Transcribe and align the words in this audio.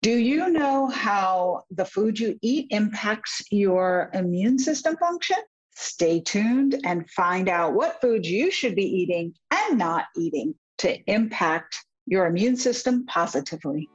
Do 0.00 0.12
you 0.16 0.48
know 0.50 0.86
how 0.86 1.64
the 1.72 1.84
food 1.84 2.20
you 2.20 2.38
eat 2.40 2.68
impacts 2.70 3.42
your 3.50 4.10
immune 4.14 4.56
system 4.56 4.96
function? 4.96 5.38
Stay 5.74 6.20
tuned 6.20 6.80
and 6.84 7.10
find 7.10 7.48
out 7.48 7.74
what 7.74 8.00
foods 8.00 8.30
you 8.30 8.52
should 8.52 8.76
be 8.76 8.84
eating 8.84 9.34
and 9.50 9.76
not 9.76 10.04
eating 10.16 10.54
to 10.78 10.96
impact 11.10 11.84
your 12.06 12.26
immune 12.26 12.56
system 12.56 13.06
positively. 13.06 13.88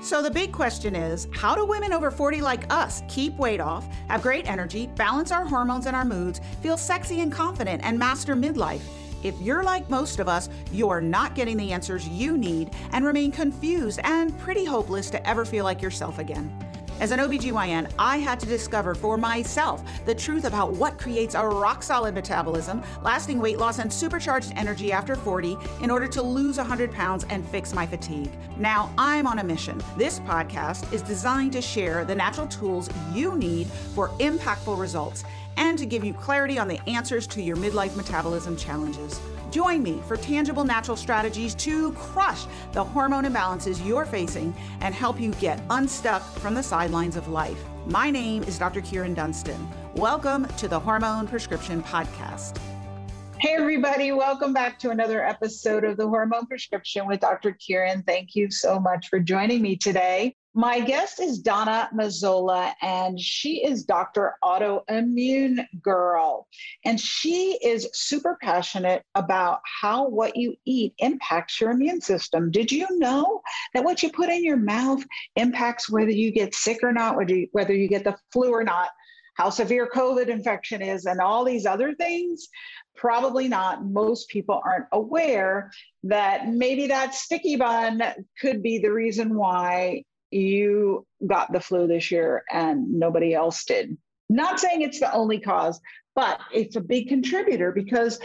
So, 0.00 0.22
the 0.22 0.30
big 0.30 0.52
question 0.52 0.96
is 0.96 1.28
how 1.34 1.54
do 1.54 1.66
women 1.66 1.92
over 1.92 2.10
40 2.10 2.40
like 2.40 2.72
us 2.72 3.02
keep 3.06 3.36
weight 3.36 3.60
off, 3.60 3.86
have 4.08 4.22
great 4.22 4.48
energy, 4.48 4.86
balance 4.96 5.30
our 5.30 5.44
hormones 5.44 5.84
and 5.84 5.94
our 5.94 6.04
moods, 6.06 6.40
feel 6.62 6.78
sexy 6.78 7.20
and 7.20 7.30
confident, 7.30 7.82
and 7.84 7.98
master 7.98 8.34
midlife? 8.34 8.80
If 9.22 9.40
you're 9.40 9.62
like 9.62 9.88
most 9.88 10.18
of 10.18 10.28
us, 10.28 10.48
you're 10.72 11.00
not 11.00 11.34
getting 11.34 11.56
the 11.56 11.72
answers 11.72 12.08
you 12.08 12.36
need 12.36 12.74
and 12.92 13.04
remain 13.04 13.30
confused 13.30 14.00
and 14.04 14.36
pretty 14.38 14.64
hopeless 14.64 15.10
to 15.10 15.28
ever 15.28 15.44
feel 15.44 15.64
like 15.64 15.80
yourself 15.80 16.18
again. 16.18 16.52
As 17.00 17.10
an 17.10 17.18
OBGYN, 17.18 17.90
I 17.98 18.18
had 18.18 18.38
to 18.40 18.46
discover 18.46 18.94
for 18.94 19.16
myself 19.16 19.82
the 20.04 20.14
truth 20.14 20.44
about 20.44 20.74
what 20.74 21.00
creates 21.00 21.34
a 21.34 21.44
rock 21.44 21.82
solid 21.82 22.14
metabolism, 22.14 22.80
lasting 23.02 23.40
weight 23.40 23.58
loss, 23.58 23.80
and 23.80 23.92
supercharged 23.92 24.52
energy 24.54 24.92
after 24.92 25.16
40 25.16 25.56
in 25.80 25.90
order 25.90 26.06
to 26.06 26.22
lose 26.22 26.58
100 26.58 26.92
pounds 26.92 27.24
and 27.28 27.44
fix 27.48 27.74
my 27.74 27.86
fatigue. 27.86 28.30
Now 28.56 28.92
I'm 28.98 29.26
on 29.26 29.40
a 29.40 29.44
mission. 29.44 29.82
This 29.96 30.20
podcast 30.20 30.92
is 30.92 31.02
designed 31.02 31.52
to 31.54 31.62
share 31.62 32.04
the 32.04 32.14
natural 32.14 32.46
tools 32.46 32.88
you 33.12 33.36
need 33.36 33.66
for 33.66 34.10
impactful 34.20 34.78
results 34.78 35.24
and 35.56 35.78
to 35.78 35.86
give 35.86 36.04
you 36.04 36.14
clarity 36.14 36.58
on 36.58 36.68
the 36.68 36.80
answers 36.88 37.26
to 37.28 37.42
your 37.42 37.56
midlife 37.56 37.96
metabolism 37.96 38.56
challenges. 38.56 39.20
Join 39.50 39.82
me 39.82 40.00
for 40.08 40.16
tangible 40.16 40.64
natural 40.64 40.96
strategies 40.96 41.54
to 41.56 41.92
crush 41.92 42.44
the 42.72 42.82
hormone 42.82 43.24
imbalances 43.24 43.84
you're 43.86 44.06
facing 44.06 44.54
and 44.80 44.94
help 44.94 45.20
you 45.20 45.32
get 45.34 45.62
unstuck 45.70 46.22
from 46.22 46.54
the 46.54 46.62
sidelines 46.62 47.16
of 47.16 47.28
life. 47.28 47.62
My 47.86 48.10
name 48.10 48.42
is 48.44 48.58
Dr. 48.58 48.80
Kyrin 48.80 49.14
Dunston. 49.14 49.68
Welcome 49.94 50.46
to 50.56 50.68
the 50.68 50.80
Hormone 50.80 51.28
Prescription 51.28 51.82
Podcast. 51.82 52.58
Hey, 53.40 53.56
everybody, 53.58 54.12
welcome 54.12 54.52
back 54.52 54.78
to 54.78 54.90
another 54.90 55.26
episode 55.26 55.82
of 55.84 55.96
the 55.96 56.08
Hormone 56.08 56.46
Prescription 56.46 57.06
with 57.06 57.20
Dr. 57.20 57.52
Kieran. 57.52 58.04
Thank 58.04 58.34
you 58.34 58.50
so 58.50 58.78
much 58.78 59.08
for 59.08 59.18
joining 59.18 59.60
me 59.60 59.76
today. 59.76 60.36
My 60.54 60.80
guest 60.80 61.18
is 61.18 61.38
Donna 61.38 61.88
Mazzola, 61.94 62.74
and 62.82 63.18
she 63.18 63.64
is 63.64 63.84
Dr. 63.84 64.34
Autoimmune 64.44 65.64
Girl. 65.80 66.46
And 66.84 67.00
she 67.00 67.58
is 67.64 67.88
super 67.94 68.36
passionate 68.42 69.02
about 69.14 69.60
how 69.64 70.06
what 70.06 70.36
you 70.36 70.54
eat 70.66 70.92
impacts 70.98 71.58
your 71.58 71.70
immune 71.70 72.02
system. 72.02 72.50
Did 72.50 72.70
you 72.70 72.86
know 72.98 73.40
that 73.72 73.82
what 73.82 74.02
you 74.02 74.12
put 74.12 74.28
in 74.28 74.44
your 74.44 74.58
mouth 74.58 75.02
impacts 75.36 75.88
whether 75.88 76.10
you 76.10 76.30
get 76.30 76.54
sick 76.54 76.80
or 76.82 76.92
not, 76.92 77.16
whether 77.16 77.34
you, 77.34 77.48
whether 77.52 77.72
you 77.72 77.88
get 77.88 78.04
the 78.04 78.18
flu 78.30 78.50
or 78.50 78.62
not? 78.62 78.90
How 79.36 79.48
severe 79.48 79.88
COVID 79.88 80.26
infection 80.26 80.82
is, 80.82 81.06
and 81.06 81.18
all 81.18 81.46
these 81.46 81.64
other 81.64 81.94
things? 81.94 82.46
Probably 82.94 83.48
not. 83.48 83.86
Most 83.86 84.28
people 84.28 84.60
aren't 84.62 84.84
aware 84.92 85.72
that 86.02 86.48
maybe 86.48 86.88
that 86.88 87.14
sticky 87.14 87.56
bun 87.56 88.02
could 88.38 88.62
be 88.62 88.78
the 88.78 88.92
reason 88.92 89.34
why 89.34 90.04
you 90.32 91.06
got 91.26 91.52
the 91.52 91.60
flu 91.60 91.86
this 91.86 92.10
year 92.10 92.44
and 92.50 92.98
nobody 92.98 93.34
else 93.34 93.64
did. 93.64 93.96
Not 94.28 94.60
saying 94.60 94.82
it's 94.82 95.00
the 95.00 95.12
only 95.12 95.38
cause, 95.38 95.80
but 96.14 96.40
it's 96.52 96.76
a 96.76 96.80
big 96.80 97.08
contributor 97.08 97.72
because 97.72 98.18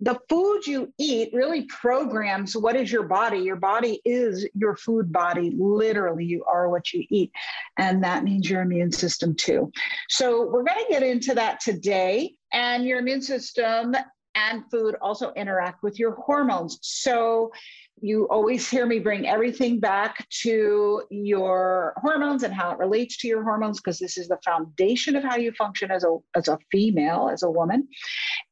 the 0.00 0.18
food 0.28 0.66
you 0.66 0.92
eat 0.98 1.30
really 1.32 1.62
programs 1.66 2.56
what 2.56 2.74
is 2.74 2.90
your 2.90 3.04
body. 3.04 3.38
Your 3.38 3.56
body 3.56 4.00
is 4.04 4.48
your 4.54 4.76
food 4.76 5.12
body. 5.12 5.54
Literally, 5.56 6.24
you 6.24 6.44
are 6.44 6.68
what 6.68 6.92
you 6.92 7.04
eat. 7.08 7.30
And 7.76 8.02
that 8.02 8.24
means 8.24 8.50
your 8.50 8.62
immune 8.62 8.92
system 8.92 9.34
too. 9.36 9.70
So, 10.08 10.46
we're 10.46 10.64
going 10.64 10.84
to 10.84 10.92
get 10.92 11.02
into 11.02 11.34
that 11.34 11.60
today. 11.60 12.34
And 12.52 12.84
your 12.84 12.98
immune 12.98 13.22
system 13.22 13.94
and 14.34 14.64
food 14.70 14.96
also 15.00 15.32
interact 15.34 15.82
with 15.82 15.98
your 15.98 16.14
hormones. 16.14 16.78
So, 16.82 17.52
you 18.00 18.26
always 18.28 18.68
hear 18.68 18.86
me 18.86 18.98
bring 18.98 19.28
everything 19.28 19.78
back 19.78 20.28
to 20.28 21.02
your 21.10 21.94
hormones 21.98 22.42
and 22.42 22.52
how 22.52 22.72
it 22.72 22.78
relates 22.78 23.16
to 23.18 23.28
your 23.28 23.44
hormones 23.44 23.80
because 23.80 23.98
this 23.98 24.18
is 24.18 24.28
the 24.28 24.38
foundation 24.44 25.14
of 25.14 25.22
how 25.22 25.36
you 25.36 25.52
function 25.52 25.90
as 25.90 26.02
a 26.04 26.16
as 26.34 26.48
a 26.48 26.58
female 26.70 27.30
as 27.32 27.42
a 27.42 27.50
woman. 27.50 27.86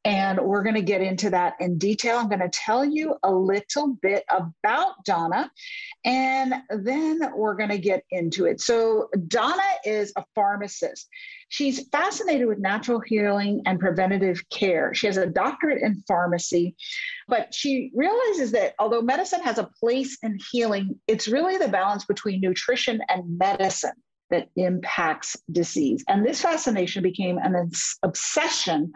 And 0.05 0.39
we're 0.39 0.63
going 0.63 0.75
to 0.75 0.81
get 0.81 1.01
into 1.01 1.29
that 1.31 1.55
in 1.59 1.77
detail. 1.77 2.17
I'm 2.17 2.29
going 2.29 2.39
to 2.39 2.49
tell 2.49 2.85
you 2.85 3.15
a 3.23 3.31
little 3.31 3.97
bit 4.01 4.23
about 4.29 5.03
donna 5.05 5.51
and 6.05 6.53
then 6.69 7.19
we're 7.35 7.55
going 7.55 7.69
to 7.69 7.77
get 7.77 8.03
into 8.11 8.45
it. 8.45 8.61
So 8.61 9.09
donna 9.27 9.61
is 9.85 10.13
a 10.15 10.23
pharmacist 10.33 11.07
She's 11.51 11.85
fascinated 11.89 12.47
with 12.47 12.59
natural 12.59 13.01
healing 13.01 13.63
and 13.65 13.77
preventative 13.77 14.41
care. 14.49 14.93
She 14.93 15.07
has 15.07 15.17
a 15.17 15.27
doctorate 15.27 15.83
in 15.83 16.01
pharmacy, 16.07 16.77
but 17.27 17.53
she 17.53 17.91
realizes 17.93 18.53
that 18.53 18.73
although 18.79 19.01
medicine 19.01 19.41
has 19.41 19.57
a 19.57 19.69
place 19.77 20.17
in 20.23 20.39
healing, 20.49 20.97
it's 21.09 21.27
really 21.27 21.57
the 21.57 21.67
balance 21.67 22.05
between 22.05 22.39
nutrition 22.39 23.01
and 23.09 23.37
medicine 23.37 23.91
that 24.31 24.49
impacts 24.55 25.37
disease. 25.51 26.03
And 26.07 26.25
this 26.25 26.41
fascination 26.41 27.03
became 27.03 27.37
an 27.37 27.69
obsession 28.03 28.91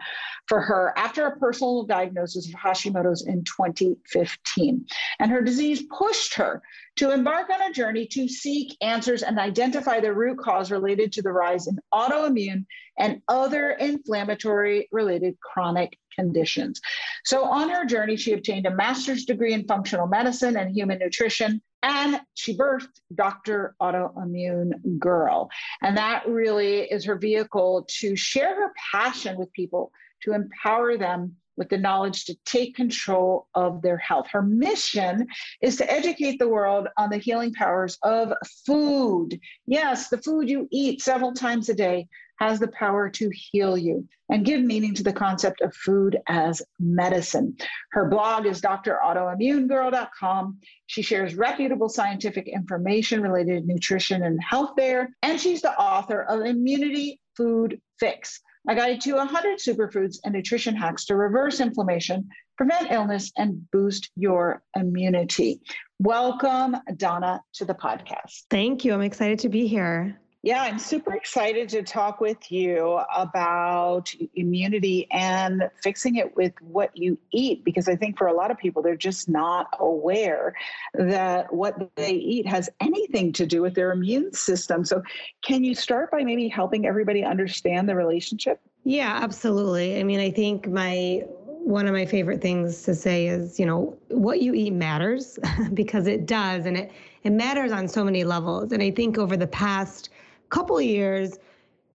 for 0.48 0.60
her 0.60 0.92
after 0.96 1.26
a 1.26 1.36
personal 1.36 1.84
diagnosis 1.84 2.48
of 2.48 2.54
Hashimoto's 2.54 3.26
in 3.26 3.44
2015. 3.44 4.84
And 5.20 5.30
her 5.30 5.42
disease 5.42 5.84
pushed 5.96 6.34
her 6.34 6.62
to 6.96 7.12
embark 7.12 7.50
on 7.50 7.62
a 7.62 7.72
journey 7.72 8.06
to 8.06 8.28
seek 8.28 8.76
answers 8.80 9.22
and 9.22 9.38
identify 9.38 10.00
the 10.00 10.12
root 10.12 10.38
cause 10.38 10.70
related 10.70 11.12
to 11.12 11.22
the 11.22 11.32
rise 11.32 11.66
in 11.66 11.78
autoimmune 11.92 12.64
and 12.98 13.20
other 13.28 13.72
inflammatory 13.72 14.88
related 14.90 15.38
chronic 15.40 15.98
conditions. 16.14 16.80
So, 17.24 17.44
on 17.44 17.68
her 17.68 17.84
journey, 17.84 18.16
she 18.16 18.32
obtained 18.32 18.66
a 18.66 18.74
master's 18.74 19.26
degree 19.26 19.52
in 19.52 19.66
functional 19.66 20.06
medicine 20.06 20.56
and 20.56 20.74
human 20.74 20.98
nutrition 20.98 21.60
and 21.82 22.20
she 22.34 22.56
birthed 22.56 23.00
Dr. 23.14 23.74
Autoimmune 23.80 24.98
Girl. 24.98 25.48
And 25.82 25.96
that 25.96 26.26
really 26.26 26.80
is 26.82 27.04
her 27.04 27.16
vehicle 27.16 27.86
to 28.00 28.16
share 28.16 28.54
her 28.54 28.72
passion 28.92 29.36
with 29.36 29.52
people, 29.52 29.92
to 30.22 30.32
empower 30.32 30.96
them 30.96 31.36
with 31.56 31.68
the 31.68 31.78
knowledge 31.78 32.24
to 32.26 32.36
take 32.44 32.76
control 32.76 33.48
of 33.54 33.80
their 33.82 33.96
health. 33.96 34.26
Her 34.30 34.42
mission 34.42 35.26
is 35.62 35.76
to 35.76 35.90
educate 35.90 36.38
the 36.38 36.48
world 36.48 36.88
on 36.98 37.10
the 37.10 37.16
healing 37.16 37.52
powers 37.52 37.98
of 38.02 38.32
food. 38.66 39.40
Yes, 39.66 40.08
the 40.08 40.18
food 40.18 40.48
you 40.48 40.68
eat 40.70 41.00
several 41.00 41.32
times 41.32 41.68
a 41.68 41.74
day 41.74 42.08
has 42.38 42.58
the 42.58 42.68
power 42.68 43.08
to 43.10 43.30
heal 43.32 43.76
you 43.76 44.06
and 44.28 44.44
give 44.44 44.62
meaning 44.62 44.94
to 44.94 45.02
the 45.02 45.12
concept 45.12 45.60
of 45.60 45.74
food 45.74 46.18
as 46.26 46.62
medicine. 46.78 47.56
Her 47.92 48.08
blog 48.08 48.46
is 48.46 48.60
drautoimmunegirl.com. 48.60 50.58
She 50.86 51.02
shares 51.02 51.34
reputable 51.34 51.88
scientific 51.88 52.48
information 52.48 53.22
related 53.22 53.62
to 53.62 53.72
nutrition 53.72 54.24
and 54.24 54.38
health 54.42 54.72
there. 54.76 55.10
And 55.22 55.40
she's 55.40 55.62
the 55.62 55.78
author 55.78 56.22
of 56.22 56.44
Immunity 56.44 57.20
Food 57.36 57.80
Fix, 57.98 58.40
a 58.68 58.74
guide 58.74 59.00
to 59.02 59.14
100 59.14 59.58
superfoods 59.58 60.16
and 60.24 60.34
nutrition 60.34 60.74
hacks 60.74 61.04
to 61.06 61.16
reverse 61.16 61.60
inflammation, 61.60 62.28
prevent 62.56 62.90
illness, 62.90 63.30
and 63.36 63.70
boost 63.70 64.10
your 64.16 64.62
immunity. 64.74 65.60
Welcome, 65.98 66.76
Donna, 66.96 67.40
to 67.54 67.64
the 67.64 67.74
podcast. 67.74 68.44
Thank 68.50 68.84
you. 68.84 68.92
I'm 68.92 69.02
excited 69.02 69.38
to 69.40 69.48
be 69.48 69.66
here. 69.66 70.18
Yeah, 70.46 70.62
I'm 70.62 70.78
super 70.78 71.12
excited 71.12 71.68
to 71.70 71.82
talk 71.82 72.20
with 72.20 72.52
you 72.52 73.00
about 73.12 74.14
immunity 74.36 75.08
and 75.10 75.68
fixing 75.82 76.14
it 76.14 76.36
with 76.36 76.52
what 76.60 76.96
you 76.96 77.18
eat 77.32 77.64
because 77.64 77.88
I 77.88 77.96
think 77.96 78.16
for 78.16 78.28
a 78.28 78.32
lot 78.32 78.52
of 78.52 78.56
people, 78.56 78.80
they're 78.80 78.94
just 78.94 79.28
not 79.28 79.66
aware 79.80 80.54
that 80.94 81.52
what 81.52 81.90
they 81.96 82.12
eat 82.12 82.46
has 82.46 82.70
anything 82.78 83.32
to 83.32 83.44
do 83.44 83.60
with 83.60 83.74
their 83.74 83.90
immune 83.90 84.32
system. 84.34 84.84
So, 84.84 85.02
can 85.42 85.64
you 85.64 85.74
start 85.74 86.12
by 86.12 86.22
maybe 86.22 86.46
helping 86.46 86.86
everybody 86.86 87.24
understand 87.24 87.88
the 87.88 87.96
relationship? 87.96 88.60
Yeah, 88.84 89.18
absolutely. 89.20 89.98
I 89.98 90.04
mean, 90.04 90.20
I 90.20 90.30
think 90.30 90.68
my 90.68 91.24
one 91.26 91.88
of 91.88 91.92
my 91.92 92.06
favorite 92.06 92.40
things 92.40 92.82
to 92.82 92.94
say 92.94 93.26
is, 93.26 93.58
you 93.58 93.66
know, 93.66 93.98
what 94.10 94.40
you 94.42 94.54
eat 94.54 94.74
matters 94.74 95.40
because 95.74 96.06
it 96.06 96.24
does 96.24 96.66
and 96.66 96.76
it 96.76 96.92
it 97.24 97.30
matters 97.30 97.72
on 97.72 97.88
so 97.88 98.04
many 98.04 98.22
levels. 98.22 98.70
And 98.70 98.80
I 98.80 98.92
think 98.92 99.18
over 99.18 99.36
the 99.36 99.48
past 99.48 100.10
couple 100.48 100.80
years, 100.80 101.38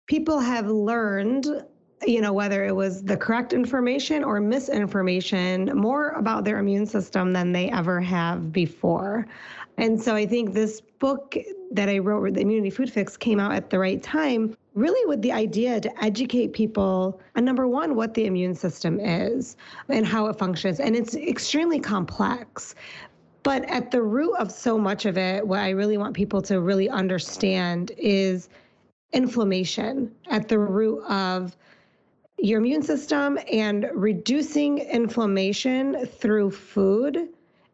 people 0.06 0.40
have 0.40 0.68
learned 0.68 1.46
you 2.06 2.20
know 2.20 2.32
whether 2.32 2.64
it 2.64 2.74
was 2.74 3.02
the 3.02 3.16
correct 3.16 3.52
information 3.52 4.22
or 4.22 4.40
misinformation 4.40 5.66
more 5.76 6.10
about 6.10 6.44
their 6.44 6.58
immune 6.58 6.86
system 6.86 7.32
than 7.32 7.52
they 7.52 7.68
ever 7.70 8.00
have 8.00 8.52
before. 8.52 9.26
And 9.78 10.00
so 10.00 10.14
i 10.14 10.24
think 10.26 10.54
this 10.54 10.80
book 10.80 11.36
that 11.72 11.88
i 11.88 11.98
wrote 11.98 12.34
the 12.34 12.40
immunity 12.40 12.70
food 12.70 12.92
fix 12.92 13.16
came 13.16 13.40
out 13.40 13.52
at 13.52 13.70
the 13.70 13.78
right 13.78 14.02
time 14.02 14.56
really 14.78 15.04
with 15.06 15.20
the 15.22 15.32
idea 15.32 15.80
to 15.80 16.04
educate 16.04 16.52
people 16.52 17.20
on 17.34 17.44
number 17.44 17.66
one 17.66 17.96
what 17.96 18.14
the 18.14 18.26
immune 18.26 18.54
system 18.54 19.00
is 19.00 19.56
and 19.88 20.06
how 20.06 20.26
it 20.26 20.38
functions. 20.38 20.78
And 20.78 20.94
it's 20.94 21.16
extremely 21.16 21.80
complex 21.80 22.76
But 23.48 23.64
at 23.70 23.90
the 23.90 24.02
root 24.02 24.34
of 24.34 24.52
so 24.52 24.76
much 24.78 25.06
of 25.06 25.16
it, 25.16 25.48
what 25.48 25.60
I 25.60 25.70
really 25.70 25.96
want 25.96 26.12
people 26.12 26.42
to 26.42 26.60
really 26.60 26.90
understand 26.90 27.92
is 27.96 28.50
inflammation 29.14 30.14
at 30.28 30.48
the 30.48 30.58
root 30.58 31.02
of 31.04 31.56
your 32.38 32.58
immune 32.58 32.82
system 32.82 33.38
and 33.50 33.88
reducing 33.94 34.80
inflammation 34.80 36.04
through 36.04 36.50
food 36.50 37.30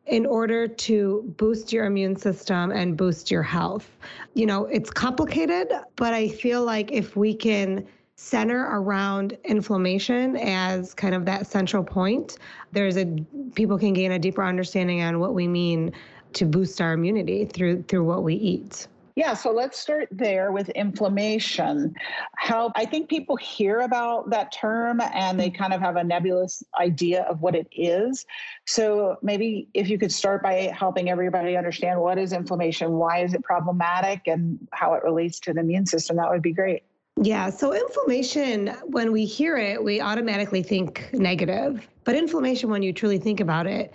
in 0.07 0.27
order 0.27 0.69
to 0.69 1.35
boost 1.39 1.73
your 1.73 1.87
immune 1.87 2.15
system 2.15 2.71
and 2.71 2.97
boost 2.97 3.29
your 3.29 3.43
health. 3.43 3.91
You 4.35 4.47
know, 4.47 4.67
it's 4.67 4.91
complicated, 4.91 5.73
but 5.97 6.15
I 6.15 6.29
feel 6.29 6.63
like 6.65 6.93
if 6.93 7.17
we 7.17 7.35
can 7.35 7.85
center 8.17 8.69
around 8.73 9.37
inflammation 9.45 10.37
as 10.37 10.95
kind 10.95 11.15
of 11.15 11.25
that 11.27 11.47
central 11.47 11.83
point, 11.83 12.39
there's 12.73 12.97
a 12.97 13.07
people 13.55 13.79
can 13.79 13.93
gain 13.93 14.13
a 14.13 14.19
deeper 14.19 14.43
understanding 14.43 15.03
on 15.03 15.21
what 15.21 15.35
we 15.35 15.49
mean 15.49 15.93
to 16.35 16.45
boost 16.45 16.81
our 16.81 16.93
immunity 16.93 17.45
through 17.45 17.83
through 17.83 18.05
what 18.05 18.23
we 18.23 18.35
eat. 18.35 18.87
Yeah, 19.17 19.35
so 19.35 19.53
let's 19.53 19.79
start 19.79 20.09
there 20.11 20.51
with 20.51 20.71
inflammation. 20.71 21.95
How 22.37 22.73
I 22.75 22.85
think 22.85 23.09
people 23.09 23.37
hear 23.37 23.81
about 23.81 24.31
that 24.31 24.51
term 24.53 25.01
and 25.01 25.39
they 25.39 25.51
kind 25.51 25.73
of 25.73 25.81
have 25.81 25.95
a 25.95 26.03
nebulous 26.03 26.65
idea 26.81 27.23
of 27.23 27.41
what 27.41 27.55
it 27.55 27.69
is. 27.71 28.27
So 28.67 29.17
maybe 29.23 29.69
if 29.73 29.89
you 29.89 29.99
could 29.99 30.11
start 30.11 30.43
by 30.43 30.73
helping 30.77 31.11
everybody 31.11 31.57
understand 31.57 32.01
what 32.01 32.19
is 32.19 32.33
inflammation, 32.33 32.95
why 32.95 33.23
is 33.23 33.35
it 33.35 33.45
problematic, 33.45 34.23
and 34.27 34.59
how 34.73 34.95
it 34.95 35.05
relates 35.05 35.39
to 35.41 35.53
the 35.53 35.61
immune 35.61 35.87
system, 35.87 36.17
that 36.17 36.29
would 36.29 36.43
be 36.43 36.53
great. 36.53 36.83
Yeah, 37.23 37.51
so 37.51 37.73
inflammation, 37.73 38.69
when 38.87 39.13
we 39.13 39.25
hear 39.25 39.57
it, 39.57 39.83
we 39.83 40.01
automatically 40.01 40.63
think 40.63 41.09
negative. 41.13 41.87
But 42.03 42.17
inflammation, 42.17 42.71
when 42.71 42.83
you 42.83 42.93
truly 42.93 43.19
think 43.19 43.41
about 43.41 43.67
it, 43.67 43.95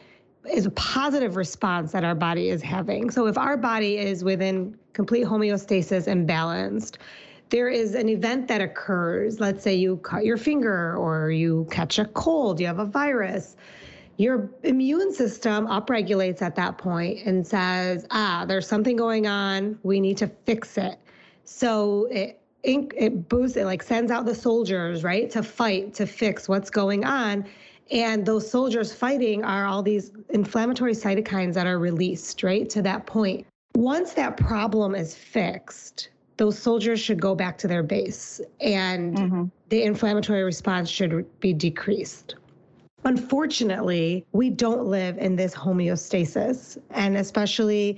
is 0.50 0.66
a 0.66 0.72
positive 0.72 1.36
response 1.36 1.92
that 1.92 2.04
our 2.06 2.16
body 2.16 2.50
is 2.50 2.62
having. 2.62 3.10
So 3.10 3.28
if 3.28 3.38
our 3.38 3.58
body 3.58 3.98
is 3.98 4.24
within 4.24 4.78
complete 4.94 5.26
homeostasis 5.26 6.08
and 6.08 6.26
balanced, 6.26 7.00
there 7.50 7.68
is 7.68 7.94
an 7.94 8.08
event 8.08 8.48
that 8.48 8.62
occurs. 8.62 9.40
Let's 9.40 9.64
say 9.64 9.76
you 9.76 9.98
cut 9.98 10.24
your 10.24 10.38
finger 10.38 10.96
or 10.96 11.30
you 11.30 11.68
catch 11.70 12.00
a 12.00 12.06
cold, 12.06 12.60
you 12.60 12.68
have 12.68 12.80
a 12.80 12.86
virus. 12.86 13.58
Your 14.18 14.50
immune 14.64 15.14
system 15.14 15.68
upregulates 15.68 16.42
at 16.42 16.56
that 16.56 16.78
point 16.78 17.26
and 17.26 17.46
says, 17.46 18.06
ah, 18.12 18.46
there's 18.48 18.68
something 18.68 18.96
going 18.96 19.28
on. 19.28 19.78
We 19.84 20.00
need 20.00 20.18
to 20.18 20.28
fix 20.28 20.78
it. 20.78 21.00
So 21.44 22.08
it 22.12 22.39
it 22.64 23.30
boosts 23.30 23.58
it 23.58 23.66
like 23.66 23.82
sends 23.82 24.12
out 24.12 24.26
the 24.26 24.36
soldiers 24.36 25.04
right 25.04 25.30
to 25.32 25.42
fight 25.44 25.94
to 25.96 26.06
fix 26.06 26.50
what's 26.50 26.70
going 26.70 27.06
on. 27.06 27.46
And 27.92 28.26
those 28.26 28.50
soldiers 28.50 28.94
fighting 28.94 29.44
are 29.44 29.66
all 29.66 29.82
these 29.82 30.12
inflammatory 30.30 30.94
cytokines 30.94 31.54
that 31.56 31.66
are 31.66 31.80
released 31.80 32.44
right 32.44 32.70
to 32.70 32.82
that 32.84 33.08
point. 33.08 33.48
Once 33.76 34.14
that 34.14 34.38
problem 34.38 34.94
is 34.94 35.16
fixed 35.16 36.10
those 36.40 36.58
soldiers 36.58 37.02
should 37.02 37.22
go 37.22 37.36
back 37.36 37.58
to 37.58 37.68
their 37.68 37.84
base 37.84 38.40
and 38.62 39.18
mm-hmm. 39.18 39.44
the 39.68 39.84
inflammatory 39.84 40.42
response 40.42 40.90
should 40.90 41.26
be 41.42 41.54
decreased. 41.54 42.36
Unfortunately 43.04 44.26
we 44.32 44.50
don't 44.50 44.86
live 44.86 45.18
in 45.18 45.36
this 45.36 45.54
homeostasis 45.54 46.78
and 46.92 47.18
especially 47.18 47.98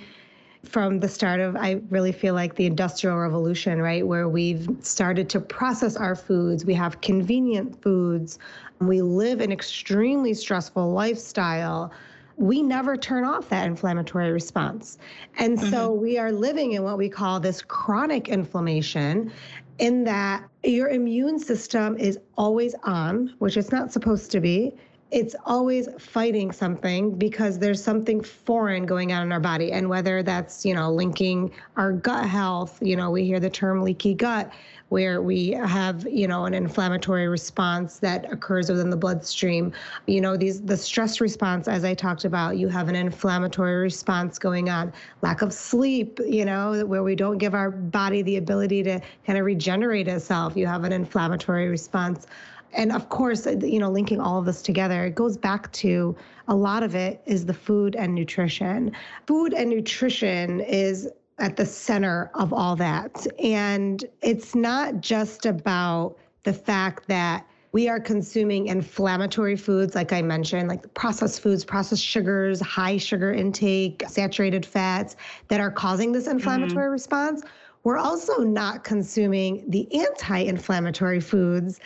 from 0.63 0.99
the 0.99 1.09
start 1.09 1.39
of, 1.39 1.55
I 1.55 1.81
really 1.89 2.11
feel 2.11 2.33
like 2.33 2.55
the 2.55 2.65
Industrial 2.65 3.17
Revolution, 3.17 3.81
right? 3.81 4.05
Where 4.05 4.29
we've 4.29 4.67
started 4.81 5.29
to 5.29 5.39
process 5.39 5.95
our 5.95 6.15
foods, 6.15 6.65
we 6.65 6.73
have 6.75 7.01
convenient 7.01 7.81
foods, 7.81 8.37
we 8.79 9.01
live 9.01 9.41
an 9.41 9.51
extremely 9.51 10.33
stressful 10.33 10.91
lifestyle. 10.91 11.91
We 12.37 12.63
never 12.63 12.97
turn 12.97 13.23
off 13.23 13.49
that 13.49 13.67
inflammatory 13.67 14.31
response. 14.31 14.97
And 15.37 15.57
mm-hmm. 15.57 15.69
so 15.69 15.91
we 15.91 16.17
are 16.17 16.31
living 16.31 16.71
in 16.73 16.83
what 16.83 16.97
we 16.97 17.09
call 17.09 17.39
this 17.39 17.61
chronic 17.61 18.29
inflammation, 18.29 19.31
in 19.77 20.03
that 20.03 20.43
your 20.63 20.89
immune 20.89 21.39
system 21.39 21.97
is 21.97 22.19
always 22.37 22.75
on, 22.83 23.33
which 23.39 23.57
it's 23.57 23.71
not 23.71 23.91
supposed 23.91 24.31
to 24.31 24.39
be 24.39 24.73
it's 25.11 25.35
always 25.45 25.89
fighting 25.99 26.53
something 26.53 27.13
because 27.15 27.59
there's 27.59 27.83
something 27.83 28.21
foreign 28.21 28.85
going 28.85 29.11
on 29.11 29.23
in 29.23 29.31
our 29.31 29.41
body. 29.41 29.73
And 29.73 29.89
whether 29.89 30.23
that's, 30.23 30.65
you 30.65 30.73
know, 30.73 30.89
linking 30.89 31.51
our 31.75 31.91
gut 31.91 32.25
health, 32.25 32.79
you 32.81 32.95
know, 32.95 33.11
we 33.11 33.25
hear 33.25 33.39
the 33.39 33.49
term 33.49 33.81
leaky 33.81 34.13
gut, 34.13 34.51
where 34.87 35.21
we 35.21 35.51
have, 35.51 36.05
you 36.07 36.27
know, 36.27 36.45
an 36.45 36.53
inflammatory 36.53 37.27
response 37.27 37.99
that 37.99 38.29
occurs 38.31 38.69
within 38.69 38.89
the 38.89 38.97
bloodstream. 38.97 39.71
You 40.05 40.19
know, 40.19 40.35
these 40.35 40.61
the 40.61 40.75
stress 40.75 41.21
response, 41.21 41.67
as 41.67 41.85
I 41.85 41.93
talked 41.93 42.25
about, 42.25 42.57
you 42.57 42.67
have 42.69 42.89
an 42.89 42.95
inflammatory 42.95 43.81
response 43.81 44.37
going 44.37 44.69
on. 44.69 44.91
Lack 45.21 45.41
of 45.41 45.53
sleep, 45.53 46.19
you 46.25 46.43
know, 46.43 46.85
where 46.85 47.03
we 47.03 47.15
don't 47.15 47.37
give 47.37 47.53
our 47.53 47.71
body 47.71 48.21
the 48.21 48.37
ability 48.37 48.83
to 48.83 49.01
kind 49.25 49.39
of 49.39 49.45
regenerate 49.45 50.09
itself. 50.09 50.57
You 50.57 50.67
have 50.67 50.83
an 50.83 50.91
inflammatory 50.91 51.69
response 51.69 52.27
and 52.73 52.91
of 52.91 53.09
course, 53.09 53.45
you 53.45 53.79
know, 53.79 53.89
linking 53.89 54.19
all 54.19 54.39
of 54.39 54.45
this 54.45 54.61
together, 54.61 55.05
it 55.05 55.15
goes 55.15 55.37
back 55.37 55.71
to 55.73 56.15
a 56.47 56.55
lot 56.55 56.83
of 56.83 56.95
it 56.95 57.21
is 57.25 57.45
the 57.45 57.53
food 57.53 57.95
and 57.95 58.15
nutrition. 58.15 58.91
Food 59.27 59.53
and 59.53 59.69
nutrition 59.69 60.59
is 60.61 61.09
at 61.39 61.57
the 61.57 61.65
center 61.65 62.29
of 62.35 62.53
all 62.53 62.75
that. 62.75 63.25
And 63.43 64.05
it's 64.21 64.55
not 64.55 65.01
just 65.01 65.45
about 65.45 66.15
the 66.43 66.53
fact 66.53 67.07
that 67.07 67.45
we 67.73 67.87
are 67.87 67.99
consuming 67.99 68.67
inflammatory 68.67 69.55
foods, 69.55 69.95
like 69.95 70.11
I 70.11 70.21
mentioned, 70.21 70.67
like 70.67 70.93
processed 70.93 71.41
foods, 71.41 71.63
processed 71.63 72.03
sugars, 72.03 72.59
high 72.59 72.97
sugar 72.97 73.31
intake, 73.31 74.03
saturated 74.07 74.65
fats 74.65 75.15
that 75.47 75.61
are 75.61 75.71
causing 75.71 76.11
this 76.11 76.27
inflammatory 76.27 76.85
mm-hmm. 76.85 76.91
response. 76.91 77.43
We're 77.83 77.97
also 77.97 78.39
not 78.39 78.83
consuming 78.83 79.63
the 79.69 79.87
anti 79.99 80.39
inflammatory 80.39 81.21
foods 81.21 81.79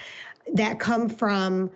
that 0.53 0.79
come 0.79 1.09
from 1.09 1.69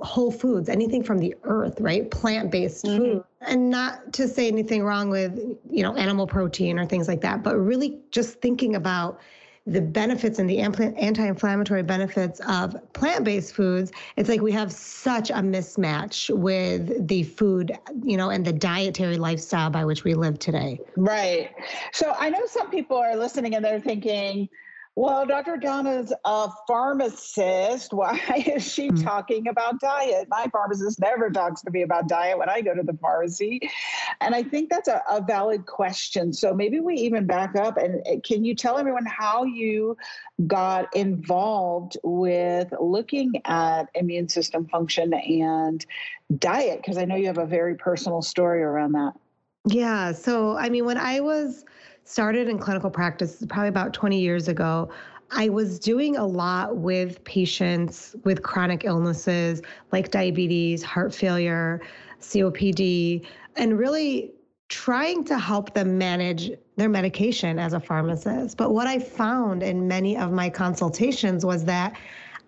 whole 0.00 0.30
foods, 0.30 0.68
anything 0.68 1.02
from 1.02 1.18
the 1.18 1.34
earth, 1.44 1.80
right? 1.80 2.10
Plant-based 2.10 2.84
mm-hmm. 2.84 2.98
food. 2.98 3.24
And 3.42 3.70
not 3.70 4.12
to 4.14 4.28
say 4.28 4.48
anything 4.48 4.82
wrong 4.82 5.10
with, 5.10 5.38
you 5.70 5.82
know, 5.82 5.94
animal 5.96 6.26
protein 6.26 6.78
or 6.78 6.86
things 6.86 7.08
like 7.08 7.20
that, 7.22 7.42
but 7.42 7.56
really 7.58 7.98
just 8.10 8.40
thinking 8.40 8.76
about 8.76 9.20
the 9.66 9.80
benefits 9.80 10.38
and 10.38 10.48
the 10.48 10.58
anti-inflammatory 10.58 11.82
benefits 11.82 12.40
of 12.48 12.74
plant-based 12.94 13.54
foods 13.54 13.92
it's 14.16 14.28
like 14.28 14.40
we 14.40 14.50
have 14.50 14.72
such 14.72 15.28
a 15.30 15.34
mismatch 15.34 16.34
with 16.34 17.06
the 17.06 17.22
food 17.24 17.70
you 18.02 18.16
know 18.16 18.30
and 18.30 18.44
the 18.44 18.52
dietary 18.52 19.18
lifestyle 19.18 19.68
by 19.68 19.84
which 19.84 20.02
we 20.02 20.14
live 20.14 20.38
today 20.38 20.80
right 20.96 21.50
so 21.92 22.14
i 22.18 22.30
know 22.30 22.44
some 22.46 22.70
people 22.70 22.96
are 22.96 23.14
listening 23.14 23.54
and 23.54 23.62
they're 23.62 23.78
thinking 23.78 24.48
well, 24.96 25.24
Dr. 25.24 25.56
Donna's 25.56 26.12
a 26.24 26.50
pharmacist. 26.66 27.92
Why 27.92 28.20
is 28.46 28.70
she 28.70 28.88
mm-hmm. 28.88 29.04
talking 29.04 29.48
about 29.48 29.80
diet? 29.80 30.26
My 30.28 30.46
pharmacist 30.50 31.00
never 31.00 31.30
talks 31.30 31.62
to 31.62 31.70
me 31.70 31.82
about 31.82 32.08
diet 32.08 32.38
when 32.38 32.48
I 32.48 32.60
go 32.60 32.74
to 32.74 32.82
the 32.82 32.96
pharmacy. 33.00 33.70
And 34.20 34.34
I 34.34 34.42
think 34.42 34.68
that's 34.68 34.88
a, 34.88 35.02
a 35.08 35.22
valid 35.22 35.66
question. 35.66 36.32
So 36.32 36.52
maybe 36.52 36.80
we 36.80 36.94
even 36.94 37.26
back 37.26 37.56
up 37.56 37.76
and 37.76 38.02
eh, 38.06 38.16
can 38.24 38.44
you 38.44 38.54
tell 38.54 38.78
everyone 38.78 39.06
how 39.06 39.44
you 39.44 39.96
got 40.46 40.94
involved 40.94 41.96
with 42.02 42.72
looking 42.80 43.40
at 43.44 43.84
immune 43.94 44.28
system 44.28 44.66
function 44.66 45.14
and 45.14 45.86
diet? 46.38 46.78
Because 46.78 46.98
I 46.98 47.04
know 47.04 47.16
you 47.16 47.26
have 47.26 47.38
a 47.38 47.46
very 47.46 47.76
personal 47.76 48.22
story 48.22 48.62
around 48.62 48.92
that. 48.92 49.12
Yeah. 49.66 50.12
So, 50.12 50.56
I 50.56 50.68
mean, 50.68 50.84
when 50.84 50.96
I 50.98 51.20
was 51.20 51.64
started 52.10 52.48
in 52.48 52.58
clinical 52.58 52.90
practice 52.90 53.44
probably 53.48 53.68
about 53.68 53.92
20 53.92 54.18
years 54.20 54.48
ago. 54.48 54.90
I 55.30 55.48
was 55.48 55.78
doing 55.78 56.16
a 56.16 56.26
lot 56.26 56.76
with 56.76 57.22
patients 57.22 58.16
with 58.24 58.42
chronic 58.42 58.84
illnesses 58.84 59.62
like 59.92 60.10
diabetes, 60.10 60.82
heart 60.82 61.14
failure, 61.14 61.80
COPD, 62.20 63.24
and 63.54 63.78
really 63.78 64.32
trying 64.68 65.22
to 65.24 65.38
help 65.38 65.72
them 65.74 65.98
manage 65.98 66.50
their 66.76 66.88
medication 66.88 67.60
as 67.60 67.74
a 67.74 67.80
pharmacist. 67.80 68.56
But 68.56 68.72
what 68.72 68.88
I 68.88 68.98
found 68.98 69.62
in 69.62 69.86
many 69.86 70.16
of 70.16 70.32
my 70.32 70.50
consultations 70.50 71.46
was 71.46 71.64
that 71.66 71.96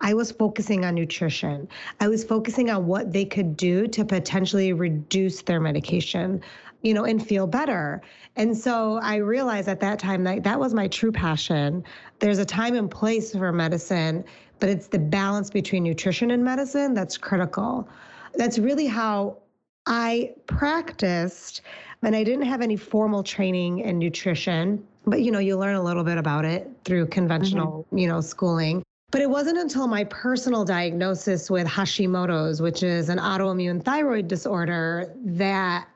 I 0.01 0.13
was 0.13 0.31
focusing 0.31 0.83
on 0.83 0.95
nutrition. 0.95 1.69
I 2.01 2.09
was 2.09 2.25
focusing 2.25 2.69
on 2.69 2.85
what 2.85 3.13
they 3.13 3.23
could 3.23 3.55
do 3.55 3.87
to 3.87 4.03
potentially 4.03 4.73
reduce 4.73 5.41
their 5.41 5.61
medication, 5.61 6.41
you 6.83 6.93
know, 6.93 7.05
and 7.05 7.25
feel 7.25 7.47
better. 7.47 8.01
And 8.35 8.55
so 8.55 8.99
I 9.01 9.15
realized 9.15 9.67
at 9.67 9.79
that 9.79 9.97
time 9.97 10.23
that 10.25 10.43
that 10.43 10.59
was 10.59 10.73
my 10.73 10.87
true 10.87 11.11
passion. 11.11 11.83
There's 12.19 12.39
a 12.39 12.45
time 12.45 12.75
and 12.75 12.91
place 12.91 13.31
for 13.31 13.51
medicine, 13.51 14.23
but 14.59 14.69
it's 14.69 14.87
the 14.87 14.99
balance 14.99 15.49
between 15.49 15.83
nutrition 15.83 16.31
and 16.31 16.43
medicine 16.43 16.93
that's 16.93 17.17
critical. 17.17 17.87
That's 18.35 18.59
really 18.59 18.85
how 18.85 19.37
I 19.85 20.33
practiced. 20.47 21.61
And 22.01 22.15
I 22.15 22.23
didn't 22.23 22.45
have 22.45 22.61
any 22.61 22.75
formal 22.75 23.23
training 23.23 23.79
in 23.79 23.97
nutrition, 23.97 24.85
but 25.05 25.21
you 25.21 25.31
know, 25.31 25.39
you 25.39 25.57
learn 25.57 25.75
a 25.75 25.83
little 25.83 26.03
bit 26.03 26.17
about 26.17 26.43
it 26.43 26.69
through 26.83 27.07
conventional, 27.07 27.83
mm-hmm. 27.83 27.97
you 27.97 28.07
know, 28.07 28.19
schooling. 28.19 28.83
But 29.11 29.21
it 29.21 29.29
wasn't 29.29 29.59
until 29.59 29.87
my 29.87 30.05
personal 30.05 30.65
diagnosis 30.65 31.49
with 31.49 31.67
Hashimoto's, 31.67 32.61
which 32.61 32.81
is 32.81 33.09
an 33.09 33.19
autoimmune 33.19 33.83
thyroid 33.83 34.27
disorder, 34.27 35.13
that 35.23 35.87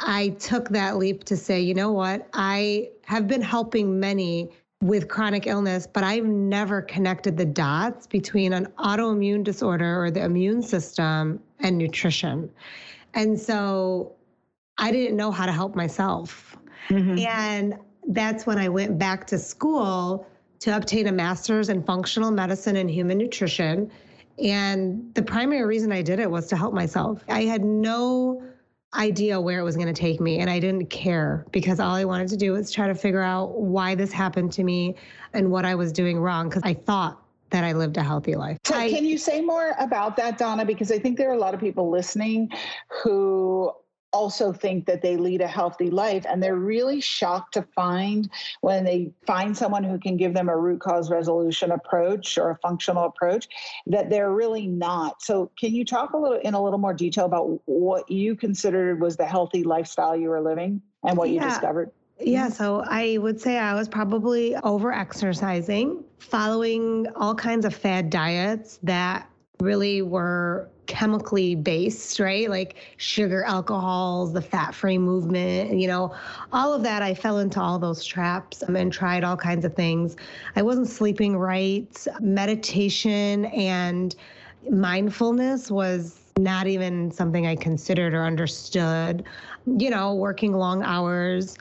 I 0.00 0.30
took 0.40 0.68
that 0.70 0.96
leap 0.96 1.24
to 1.24 1.36
say, 1.36 1.60
you 1.60 1.74
know 1.74 1.92
what? 1.92 2.28
I 2.32 2.90
have 3.04 3.28
been 3.28 3.42
helping 3.42 4.00
many 4.00 4.50
with 4.82 5.08
chronic 5.08 5.46
illness, 5.46 5.86
but 5.86 6.04
I've 6.04 6.24
never 6.24 6.80
connected 6.80 7.36
the 7.36 7.44
dots 7.44 8.06
between 8.06 8.54
an 8.54 8.66
autoimmune 8.78 9.44
disorder 9.44 10.02
or 10.02 10.10
the 10.10 10.24
immune 10.24 10.62
system 10.62 11.40
and 11.58 11.76
nutrition. 11.76 12.50
And 13.12 13.38
so 13.38 14.12
I 14.78 14.90
didn't 14.90 15.16
know 15.16 15.30
how 15.30 15.44
to 15.44 15.52
help 15.52 15.76
myself. 15.76 16.56
Mm-hmm. 16.88 17.18
And 17.18 17.74
that's 18.08 18.46
when 18.46 18.56
I 18.56 18.68
went 18.70 18.98
back 18.98 19.26
to 19.28 19.38
school 19.38 20.26
to 20.60 20.76
obtain 20.76 21.08
a 21.08 21.12
master's 21.12 21.68
in 21.68 21.82
functional 21.82 22.30
medicine 22.30 22.76
and 22.76 22.90
human 22.90 23.18
nutrition. 23.18 23.90
And 24.42 25.14
the 25.14 25.22
primary 25.22 25.64
reason 25.64 25.92
I 25.92 26.00
did 26.00 26.18
it 26.18 26.30
was 26.30 26.46
to 26.48 26.56
help 26.56 26.72
myself. 26.72 27.22
I 27.28 27.42
had 27.44 27.62
no 27.62 28.42
idea 28.94 29.40
where 29.40 29.60
it 29.60 29.62
was 29.62 29.76
going 29.76 29.86
to 29.86 29.92
take 29.92 30.20
me 30.20 30.40
and 30.40 30.50
I 30.50 30.58
didn't 30.58 30.86
care 30.86 31.46
because 31.52 31.78
all 31.78 31.94
I 31.94 32.04
wanted 32.04 32.28
to 32.28 32.36
do 32.36 32.52
was 32.52 32.70
try 32.70 32.88
to 32.88 32.94
figure 32.94 33.22
out 33.22 33.60
why 33.60 33.94
this 33.94 34.10
happened 34.10 34.52
to 34.52 34.64
me 34.64 34.96
and 35.32 35.50
what 35.50 35.64
I 35.64 35.74
was 35.74 35.92
doing 35.92 36.18
wrong 36.18 36.48
because 36.48 36.62
I 36.64 36.74
thought 36.74 37.22
that 37.50 37.64
I 37.64 37.72
lived 37.72 37.96
a 37.96 38.02
healthy 38.02 38.34
life. 38.34 38.58
So 38.64 38.76
I, 38.76 38.90
can 38.90 39.04
you 39.04 39.18
say 39.18 39.40
more 39.40 39.74
about 39.78 40.16
that, 40.16 40.38
Donna? 40.38 40.64
Because 40.64 40.90
I 40.90 40.98
think 40.98 41.18
there 41.18 41.30
are 41.30 41.34
a 41.34 41.38
lot 41.38 41.54
of 41.54 41.60
people 41.60 41.90
listening 41.90 42.50
who 43.02 43.72
also 44.12 44.52
think 44.52 44.86
that 44.86 45.02
they 45.02 45.16
lead 45.16 45.40
a 45.40 45.46
healthy 45.46 45.90
life 45.90 46.24
and 46.28 46.42
they're 46.42 46.56
really 46.56 47.00
shocked 47.00 47.54
to 47.54 47.62
find 47.74 48.30
when 48.60 48.84
they 48.84 49.12
find 49.26 49.56
someone 49.56 49.84
who 49.84 49.98
can 49.98 50.16
give 50.16 50.34
them 50.34 50.48
a 50.48 50.56
root 50.56 50.80
cause 50.80 51.10
resolution 51.10 51.70
approach 51.70 52.36
or 52.36 52.50
a 52.50 52.56
functional 52.56 53.04
approach 53.04 53.48
that 53.86 54.10
they're 54.10 54.32
really 54.32 54.66
not 54.66 55.22
so 55.22 55.50
can 55.58 55.74
you 55.74 55.84
talk 55.84 56.12
a 56.12 56.16
little 56.16 56.38
in 56.38 56.54
a 56.54 56.62
little 56.62 56.78
more 56.78 56.94
detail 56.94 57.24
about 57.24 57.60
what 57.66 58.10
you 58.10 58.34
considered 58.34 59.00
was 59.00 59.16
the 59.16 59.26
healthy 59.26 59.62
lifestyle 59.62 60.16
you 60.16 60.28
were 60.28 60.40
living 60.40 60.80
and 61.04 61.16
what 61.16 61.30
yeah. 61.30 61.44
you 61.44 61.48
discovered 61.48 61.90
yeah, 62.22 62.50
so 62.50 62.84
I 62.86 63.16
would 63.18 63.40
say 63.40 63.56
I 63.56 63.74
was 63.74 63.88
probably 63.88 64.54
over 64.56 64.92
exercising, 64.92 66.04
following 66.18 67.06
all 67.16 67.34
kinds 67.34 67.64
of 67.64 67.74
fad 67.74 68.10
diets 68.10 68.78
that 68.82 69.29
really 69.60 70.02
were 70.02 70.68
chemically 70.86 71.54
based, 71.54 72.18
right? 72.18 72.50
Like 72.50 72.76
sugar, 72.96 73.44
alcohols, 73.44 74.32
the 74.32 74.42
fat 74.42 74.74
free 74.74 74.98
movement, 74.98 75.78
you 75.78 75.86
know, 75.86 76.14
all 76.52 76.74
of 76.74 76.82
that. 76.82 77.00
I 77.02 77.14
fell 77.14 77.38
into 77.38 77.60
all 77.60 77.78
those 77.78 78.04
traps 78.04 78.62
and 78.62 78.92
tried 78.92 79.22
all 79.22 79.36
kinds 79.36 79.64
of 79.64 79.74
things. 79.74 80.16
I 80.56 80.62
wasn't 80.62 80.88
sleeping 80.88 81.36
right. 81.36 82.06
Meditation 82.20 83.44
and 83.46 84.16
mindfulness 84.68 85.70
was 85.70 86.20
not 86.36 86.66
even 86.66 87.10
something 87.12 87.46
I 87.46 87.54
considered 87.54 88.12
or 88.12 88.24
understood. 88.24 89.24
You 89.66 89.90
know, 89.90 90.14
working 90.14 90.54
long 90.54 90.82
hours. 90.82 91.56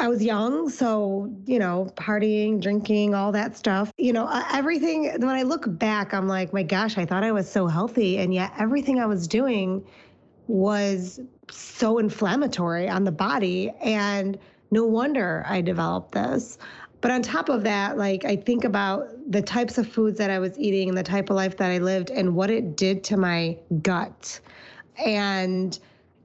I 0.00 0.08
was 0.08 0.22
young, 0.22 0.68
so, 0.68 1.32
you 1.46 1.58
know, 1.58 1.90
partying, 1.94 2.60
drinking, 2.60 3.14
all 3.14 3.32
that 3.32 3.56
stuff. 3.56 3.92
You 3.96 4.12
know, 4.12 4.26
uh, 4.26 4.44
everything, 4.52 5.04
when 5.04 5.28
I 5.30 5.42
look 5.42 5.64
back, 5.78 6.12
I'm 6.12 6.26
like, 6.26 6.52
my 6.52 6.62
gosh, 6.62 6.98
I 6.98 7.04
thought 7.04 7.24
I 7.24 7.32
was 7.32 7.50
so 7.50 7.66
healthy. 7.66 8.18
And 8.18 8.34
yet 8.34 8.52
everything 8.58 8.98
I 8.98 9.06
was 9.06 9.28
doing 9.28 9.84
was 10.46 11.20
so 11.50 11.98
inflammatory 11.98 12.88
on 12.88 13.04
the 13.04 13.12
body. 13.12 13.70
And 13.82 14.38
no 14.70 14.84
wonder 14.84 15.44
I 15.48 15.60
developed 15.60 16.12
this. 16.12 16.58
But 17.00 17.12
on 17.12 17.22
top 17.22 17.48
of 17.48 17.62
that, 17.62 17.96
like 17.96 18.24
I 18.24 18.34
think 18.36 18.64
about 18.64 19.08
the 19.30 19.40
types 19.40 19.78
of 19.78 19.86
foods 19.88 20.18
that 20.18 20.30
I 20.30 20.38
was 20.38 20.58
eating 20.58 20.88
and 20.88 20.98
the 20.98 21.02
type 21.02 21.30
of 21.30 21.36
life 21.36 21.56
that 21.58 21.70
I 21.70 21.78
lived 21.78 22.10
and 22.10 22.34
what 22.34 22.50
it 22.50 22.76
did 22.76 23.04
to 23.04 23.16
my 23.16 23.56
gut. 23.82 24.40
And 25.04 25.78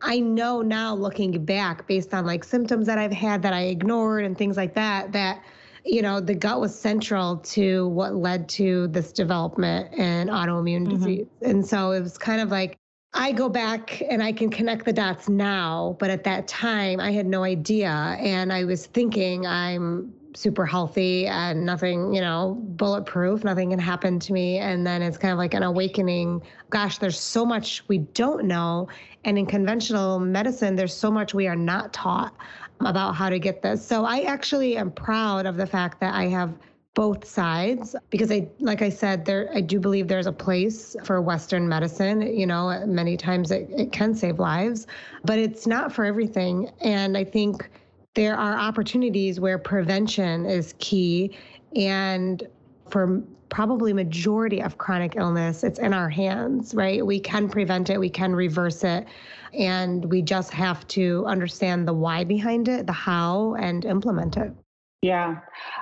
I 0.03 0.19
know 0.19 0.61
now 0.61 0.93
looking 0.93 1.43
back 1.45 1.87
based 1.87 2.13
on 2.13 2.25
like 2.25 2.43
symptoms 2.43 2.85
that 2.87 2.97
I've 2.97 3.13
had 3.13 3.41
that 3.43 3.53
I 3.53 3.61
ignored 3.61 4.25
and 4.25 4.37
things 4.37 4.57
like 4.57 4.75
that, 4.75 5.13
that, 5.13 5.41
you 5.85 6.01
know, 6.01 6.19
the 6.19 6.35
gut 6.35 6.59
was 6.59 6.77
central 6.77 7.37
to 7.37 7.87
what 7.87 8.13
led 8.13 8.49
to 8.49 8.87
this 8.89 9.13
development 9.13 9.93
in 9.93 10.27
autoimmune 10.27 10.85
mm-hmm. 10.85 10.97
disease. 10.97 11.27
And 11.41 11.65
so 11.65 11.91
it 11.91 12.01
was 12.01 12.17
kind 12.17 12.41
of 12.41 12.51
like, 12.51 12.77
I 13.13 13.31
go 13.31 13.47
back 13.47 14.01
and 14.09 14.21
I 14.21 14.33
can 14.33 14.49
connect 14.49 14.85
the 14.85 14.93
dots 14.93 15.29
now, 15.29 15.95
but 15.99 16.09
at 16.09 16.25
that 16.25 16.47
time 16.47 16.99
I 16.99 17.11
had 17.11 17.25
no 17.25 17.43
idea. 17.43 17.89
And 18.19 18.51
I 18.51 18.65
was 18.65 18.87
thinking 18.87 19.47
I'm 19.47 20.13
super 20.35 20.65
healthy 20.65 21.27
and 21.27 21.65
nothing, 21.65 22.13
you 22.13 22.21
know, 22.21 22.57
bulletproof, 22.61 23.43
nothing 23.43 23.69
can 23.71 23.79
happen 23.79 24.19
to 24.19 24.33
me. 24.33 24.57
And 24.57 24.85
then 24.85 25.01
it's 25.01 25.17
kind 25.17 25.31
of 25.31 25.37
like 25.37 25.53
an 25.53 25.63
awakening. 25.63 26.41
Gosh, 26.69 26.97
there's 26.97 27.19
so 27.19 27.45
much 27.45 27.83
we 27.87 27.99
don't 27.99 28.45
know. 28.45 28.87
And 29.25 29.37
in 29.37 29.45
conventional 29.45 30.19
medicine, 30.19 30.75
there's 30.75 30.95
so 30.95 31.11
much 31.11 31.33
we 31.33 31.47
are 31.47 31.55
not 31.55 31.93
taught 31.93 32.35
about 32.79 33.13
how 33.13 33.29
to 33.29 33.39
get 33.39 33.61
this. 33.61 33.85
So 33.85 34.05
I 34.05 34.21
actually 34.21 34.77
am 34.77 34.91
proud 34.91 35.45
of 35.45 35.57
the 35.57 35.65
fact 35.65 35.99
that 36.01 36.13
I 36.13 36.27
have 36.27 36.53
both 36.93 37.25
sides 37.25 37.95
because 38.11 38.31
I 38.31 38.47
like 38.59 38.83
I 38.83 38.89
said 38.89 39.25
there 39.25 39.49
I 39.53 39.61
do 39.61 39.79
believe 39.79 40.07
there's 40.07 40.27
a 40.27 40.31
place 40.31 40.95
for 41.03 41.19
western 41.21 41.67
medicine 41.67 42.21
you 42.21 42.45
know 42.45 42.83
many 42.85 43.17
times 43.17 43.49
it, 43.49 43.67
it 43.75 43.91
can 43.91 44.13
save 44.13 44.37
lives 44.37 44.85
but 45.25 45.39
it's 45.39 45.65
not 45.65 45.91
for 45.91 46.05
everything 46.05 46.71
and 46.81 47.17
I 47.17 47.23
think 47.23 47.67
there 48.13 48.35
are 48.35 48.57
opportunities 48.57 49.39
where 49.39 49.57
prevention 49.57 50.45
is 50.45 50.73
key. 50.79 51.35
And 51.75 52.47
for 52.89 53.21
probably 53.49 53.93
majority 53.93 54.61
of 54.61 54.79
chronic 54.79 55.15
illness 55.15 55.63
it's 55.63 55.77
in 55.77 55.93
our 55.93 56.09
hands 56.09 56.73
right? 56.73 57.05
We 57.05 57.19
can 57.19 57.47
prevent 57.47 57.91
it 57.91 57.99
we 57.99 58.09
can 58.09 58.33
reverse 58.33 58.83
it. 58.83 59.05
And 59.53 60.05
we 60.05 60.23
just 60.23 60.51
have 60.53 60.87
to 60.89 61.23
understand 61.27 61.87
the 61.87 61.93
why 61.93 62.23
behind 62.23 62.67
it 62.67 62.87
the 62.87 62.93
how 62.93 63.53
and 63.55 63.85
implement 63.85 64.37
it 64.37 64.51
yeah, 65.03 65.39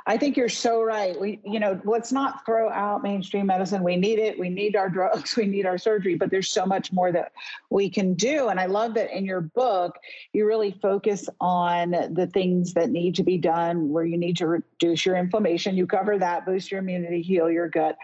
I 0.08 0.18
think 0.18 0.36
you're 0.36 0.50
so 0.50 0.82
right. 0.82 1.18
We, 1.22 1.40
you 1.46 1.60
know, 1.60 1.80
let's 1.84 2.12
not 2.12 2.44
throw 2.44 2.72
out 2.72 3.04
mainstream 3.04 3.46
medicine. 3.46 3.84
We 3.84 3.96
need 3.96 4.18
it. 4.18 4.40
We 4.40 4.50
need 4.50 4.76
our 4.76 4.90
drugs. 4.98 5.36
We 5.36 5.46
need 5.46 5.68
our 5.68 5.78
surgery, 5.78 6.16
but 6.16 6.32
there's 6.32 6.50
so 6.50 6.66
much 6.66 6.92
more 6.92 7.12
that 7.12 7.32
we 7.70 7.88
can 7.88 8.16
do. 8.16 8.48
And 8.48 8.60
I 8.60 8.66
love 8.66 8.96
that 8.96 9.16
in 9.16 9.24
your 9.24 9.42
book, 9.42 9.96
you 10.34 10.48
really 10.48 10.72
focus 10.82 11.30
on 11.40 11.92
the 11.92 12.32
things 12.34 12.74
that 12.74 12.90
need 12.90 13.14
to 13.14 13.24
be 13.24 13.38
done 13.38 13.90
where 13.90 14.06
you 14.06 14.18
need 14.18 14.38
to 14.38 14.48
reduce 14.48 15.06
your 15.06 15.18
inflammation. 15.18 15.78
You 15.78 15.86
cover 15.86 16.18
that, 16.18 16.48
boost 16.48 16.72
your 16.72 16.80
immunity, 16.80 17.22
heal 17.22 17.52
your 17.52 17.70
gut, 17.70 17.98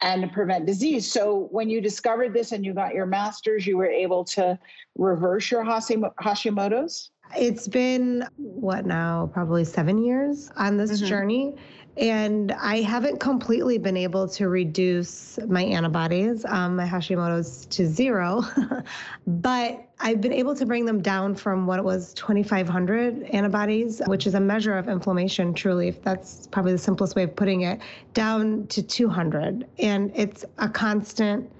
and 0.00 0.32
prevent 0.32 0.64
disease. 0.64 1.12
So 1.12 1.48
when 1.50 1.68
you 1.68 1.82
discovered 1.82 2.32
this 2.32 2.52
and 2.52 2.64
you 2.64 2.72
got 2.72 2.94
your 2.94 3.04
master's, 3.04 3.66
you 3.66 3.76
were 3.76 3.90
able 3.90 4.24
to 4.24 4.58
reverse 4.96 5.50
your 5.50 5.64
Hashimoto's? 5.64 7.11
It's 7.36 7.68
been 7.68 8.26
what 8.36 8.86
now, 8.86 9.30
probably 9.32 9.64
seven 9.64 10.02
years 10.04 10.50
on 10.56 10.76
this 10.76 10.92
mm-hmm. 10.92 11.06
journey. 11.06 11.54
And 11.96 12.52
I 12.52 12.80
haven't 12.80 13.20
completely 13.20 13.76
been 13.76 13.98
able 13.98 14.26
to 14.28 14.48
reduce 14.48 15.38
my 15.46 15.62
antibodies, 15.62 16.42
um, 16.46 16.76
my 16.76 16.86
Hashimoto's 16.86 17.66
to 17.66 17.86
zero, 17.86 18.42
but 19.26 19.84
I've 20.00 20.22
been 20.22 20.32
able 20.32 20.56
to 20.56 20.64
bring 20.64 20.86
them 20.86 21.02
down 21.02 21.34
from 21.34 21.66
what 21.66 21.78
it 21.78 21.84
was 21.84 22.14
2,500 22.14 23.24
antibodies, 23.24 24.00
which 24.06 24.26
is 24.26 24.34
a 24.34 24.40
measure 24.40 24.78
of 24.78 24.88
inflammation, 24.88 25.52
truly, 25.52 25.88
if 25.88 26.02
that's 26.02 26.46
probably 26.46 26.72
the 26.72 26.78
simplest 26.78 27.14
way 27.14 27.24
of 27.24 27.36
putting 27.36 27.60
it, 27.60 27.78
down 28.14 28.66
to 28.68 28.82
200. 28.82 29.66
And 29.78 30.10
it's 30.14 30.46
a 30.58 30.70
constant 30.70 31.50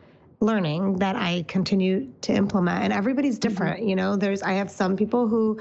learning 0.43 0.97
that 0.97 1.17
I 1.17 1.45
continue 1.49 2.09
to 2.23 2.33
implement. 2.33 2.85
And 2.85 2.93
everybody's 2.93 3.39
mm-hmm. 3.39 3.49
different. 3.49 3.85
You 3.85 3.97
know, 3.97 4.17
there's, 4.17 4.43
I 4.43 4.53
have 4.53 4.71
some 4.71 4.97
people 4.97 5.29
who 5.29 5.61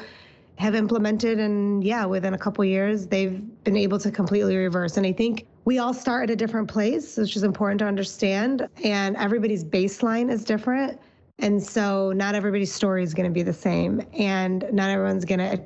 have 0.58 0.76
implemented 0.76 1.40
and 1.40 1.84
yeah, 1.84 2.06
within 2.06 2.34
a 2.34 2.38
couple 2.38 2.64
years, 2.66 3.08
they've 3.08 3.42
been 3.64 3.78
able 3.78 3.98
to 4.00 4.12
completely 4.12 4.58
reverse. 4.58 4.98
And 4.98 5.06
I 5.06 5.14
think 5.14 5.46
we 5.66 5.80
all 5.80 5.94
start 5.94 6.30
at 6.30 6.34
a 6.34 6.36
different 6.36 6.68
place, 6.68 7.18
which 7.18 7.36
is 7.36 7.44
important 7.44 7.80
to 7.80 7.86
understand. 7.86 8.68
And 8.84 9.16
everybody's 9.18 9.64
baseline 9.64 10.32
is 10.32 10.44
different. 10.44 11.00
And 11.40 11.62
so 11.64 12.12
not 12.12 12.36
everybody's 12.36 12.72
story 12.72 13.04
is 13.04 13.14
going 13.14 13.28
to 13.30 13.34
be 13.34 13.44
the 13.44 13.54
same. 13.54 14.02
And 14.14 14.66
not 14.72 14.90
everyone's 14.90 15.26
going 15.26 15.40
to 15.40 15.64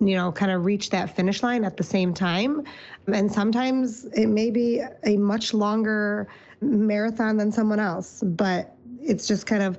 you 0.00 0.14
know, 0.14 0.30
kind 0.30 0.52
of 0.52 0.64
reach 0.64 0.90
that 0.90 1.14
finish 1.14 1.42
line 1.42 1.64
at 1.64 1.76
the 1.76 1.82
same 1.82 2.14
time. 2.14 2.62
And 3.12 3.30
sometimes 3.30 4.04
it 4.14 4.28
may 4.28 4.50
be 4.50 4.80
a 5.04 5.16
much 5.16 5.52
longer 5.52 6.28
marathon 6.60 7.36
than 7.36 7.52
someone 7.52 7.80
else, 7.80 8.22
but 8.24 8.74
it's 9.00 9.26
just 9.26 9.46
kind 9.46 9.62
of 9.62 9.78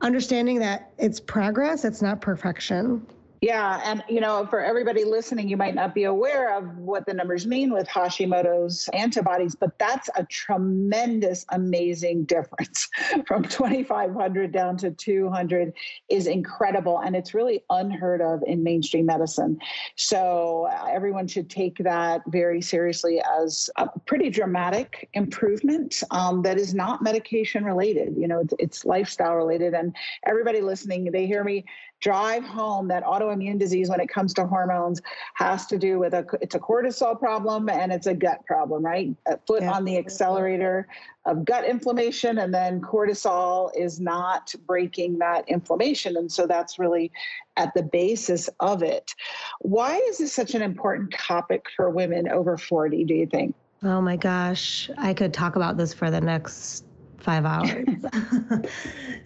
understanding 0.00 0.58
that 0.60 0.92
it's 0.98 1.20
progress, 1.20 1.84
it's 1.84 2.02
not 2.02 2.20
perfection. 2.20 3.06
Yeah. 3.44 3.82
And, 3.84 4.02
you 4.08 4.22
know, 4.22 4.46
for 4.46 4.64
everybody 4.64 5.04
listening, 5.04 5.50
you 5.50 5.58
might 5.58 5.74
not 5.74 5.94
be 5.94 6.04
aware 6.04 6.56
of 6.56 6.78
what 6.78 7.04
the 7.04 7.12
numbers 7.12 7.46
mean 7.46 7.74
with 7.74 7.86
Hashimoto's 7.86 8.88
antibodies, 8.94 9.54
but 9.54 9.78
that's 9.78 10.08
a 10.16 10.24
tremendous, 10.24 11.44
amazing 11.50 12.24
difference 12.24 12.88
from 13.26 13.42
2,500 13.42 14.50
down 14.50 14.78
to 14.78 14.92
200 14.92 15.74
is 16.08 16.26
incredible. 16.26 17.00
And 17.00 17.14
it's 17.14 17.34
really 17.34 17.62
unheard 17.68 18.22
of 18.22 18.42
in 18.46 18.62
mainstream 18.62 19.04
medicine. 19.04 19.58
So 19.94 20.70
everyone 20.88 21.26
should 21.26 21.50
take 21.50 21.76
that 21.80 22.22
very 22.28 22.62
seriously 22.62 23.20
as 23.42 23.68
a 23.76 23.90
pretty 24.06 24.30
dramatic 24.30 25.10
improvement 25.12 26.02
um, 26.10 26.40
that 26.44 26.56
is 26.56 26.72
not 26.72 27.02
medication 27.02 27.62
related. 27.66 28.16
You 28.16 28.26
know, 28.26 28.40
it's, 28.40 28.54
it's 28.58 28.84
lifestyle 28.86 29.34
related. 29.34 29.74
And 29.74 29.94
everybody 30.26 30.62
listening, 30.62 31.10
they 31.12 31.26
hear 31.26 31.44
me 31.44 31.66
drive 32.04 32.44
home 32.44 32.88
that 32.88 33.02
autoimmune 33.34 33.58
disease 33.58 33.88
when 33.88 34.00
it 34.00 34.08
comes 34.08 34.32
to 34.34 34.46
hormones 34.46 35.00
has 35.34 35.66
to 35.66 35.78
do 35.78 35.98
with 35.98 36.14
a 36.14 36.24
it's 36.40 36.54
a 36.54 36.58
cortisol 36.58 37.18
problem 37.18 37.68
and 37.68 37.92
it's 37.92 38.06
a 38.06 38.14
gut 38.14 38.44
problem 38.46 38.84
right 38.84 39.14
a 39.26 39.38
foot 39.46 39.62
yeah. 39.62 39.72
on 39.72 39.84
the 39.84 39.96
accelerator 39.96 40.86
of 41.26 41.44
gut 41.44 41.64
inflammation 41.64 42.38
and 42.38 42.52
then 42.52 42.80
cortisol 42.80 43.70
is 43.76 44.00
not 44.00 44.54
braking 44.66 45.18
that 45.18 45.48
inflammation 45.48 46.16
and 46.16 46.30
so 46.30 46.46
that's 46.46 46.78
really 46.78 47.10
at 47.56 47.72
the 47.74 47.82
basis 47.82 48.48
of 48.60 48.82
it 48.82 49.14
why 49.60 49.96
is 50.08 50.18
this 50.18 50.32
such 50.32 50.54
an 50.54 50.62
important 50.62 51.12
topic 51.12 51.66
for 51.76 51.90
women 51.90 52.28
over 52.28 52.56
40 52.56 53.04
do 53.04 53.14
you 53.14 53.26
think 53.26 53.54
oh 53.82 54.00
my 54.00 54.16
gosh 54.16 54.90
i 54.98 55.14
could 55.14 55.32
talk 55.32 55.56
about 55.56 55.76
this 55.76 55.92
for 55.94 56.10
the 56.10 56.20
next 56.20 56.84
five 57.24 57.44
hours. 57.46 57.86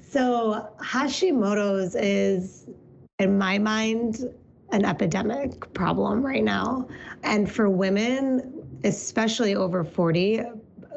so 0.09 0.69
Hashimoto's 0.81 1.97
is, 1.97 2.67
in 3.19 3.39
my 3.39 3.59
mind, 3.59 4.25
an 4.71 4.85
epidemic 4.85 5.73
problem 5.75 6.25
right 6.25 6.45
now. 6.45 6.89
And 7.23 7.51
for 7.51 7.69
women, 7.71 8.81
especially 8.85 9.55
over 9.55 9.85
40, 9.85 10.43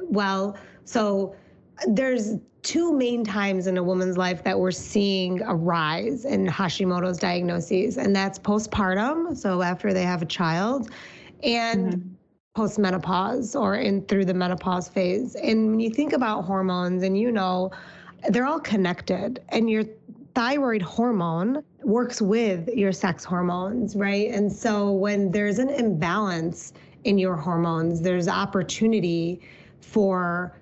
well, 0.04 0.58
so 0.86 1.36
there's 1.88 2.36
two 2.64 2.94
main 2.96 3.24
times 3.24 3.66
in 3.66 3.78
a 3.78 3.84
woman's 3.84 4.18
life 4.18 4.44
that 4.44 4.60
we're 4.60 4.72
seeing 4.72 5.42
a 5.42 5.56
rise 5.56 6.26
in 6.26 6.46
Hashimoto's 6.46 7.18
diagnoses, 7.18 7.98
and 7.98 8.16
that's 8.16 8.38
postpartum, 8.38 9.36
so 9.36 9.64
after 9.64 9.94
they 9.94 10.04
have 10.04 10.22
a 10.22 10.28
child, 10.28 10.92
and 11.44 11.94
mm-hmm 11.94 12.10
postmenopause 12.56 13.60
or 13.60 13.76
in 13.76 14.02
through 14.06 14.26
the 14.26 14.34
menopause 14.34 14.90
phase. 14.90 15.36
And 15.36 15.70
when 15.70 15.80
you 15.80 15.90
think 15.90 16.14
about 16.14 16.44
hormones 16.44 17.04
and 17.04 17.18
you 17.18 17.32
know 17.32 17.72
they're 18.30 18.46
all 18.46 18.60
connected 18.60 19.42
and 19.50 19.70
your 19.70 19.84
thyroid 20.36 20.82
hormone 20.82 21.64
works 21.84 22.22
with 22.22 22.68
your 22.70 22.92
sex 22.92 23.24
hormones, 23.24 23.96
right? 23.96 24.30
And 24.32 24.52
so 24.52 24.92
when 24.92 25.32
there's 25.32 25.60
an 25.60 25.70
imbalance 25.70 26.74
in 27.04 27.18
your 27.18 27.36
hormones, 27.36 28.02
there's 28.02 28.28
opportunity 28.28 29.42
for 29.80 30.58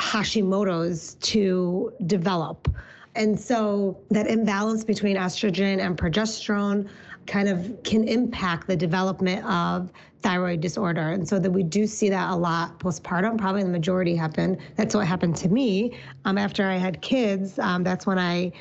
Hashimoto's 0.00 1.14
to 1.14 1.92
develop. 2.06 2.68
And 3.14 3.38
so 3.38 4.00
that 4.10 4.26
imbalance 4.26 4.84
between 4.84 5.16
estrogen 5.16 5.84
and 5.84 5.96
progesterone 5.96 6.88
kind 7.26 7.48
of 7.48 7.82
can 7.84 8.08
impact 8.08 8.66
the 8.66 8.76
development 8.76 9.44
of 9.44 9.92
thyroid 10.22 10.60
disorder. 10.60 11.10
And 11.10 11.28
so 11.28 11.38
that 11.38 11.50
we 11.50 11.62
do 11.62 11.86
see 11.86 12.08
that 12.08 12.30
a 12.30 12.36
lot 12.36 12.78
postpartum, 12.78 13.38
probably 13.38 13.62
the 13.62 13.68
majority 13.68 14.16
happen. 14.16 14.58
That's 14.76 14.94
what 14.94 15.06
happened 15.06 15.36
to 15.36 15.48
me. 15.48 15.98
Um, 16.24 16.38
after 16.38 16.66
I 16.66 16.76
had 16.76 17.02
kids, 17.02 17.58
um, 17.58 17.84
that's 17.84 18.06
when 18.06 18.18
I 18.18 18.52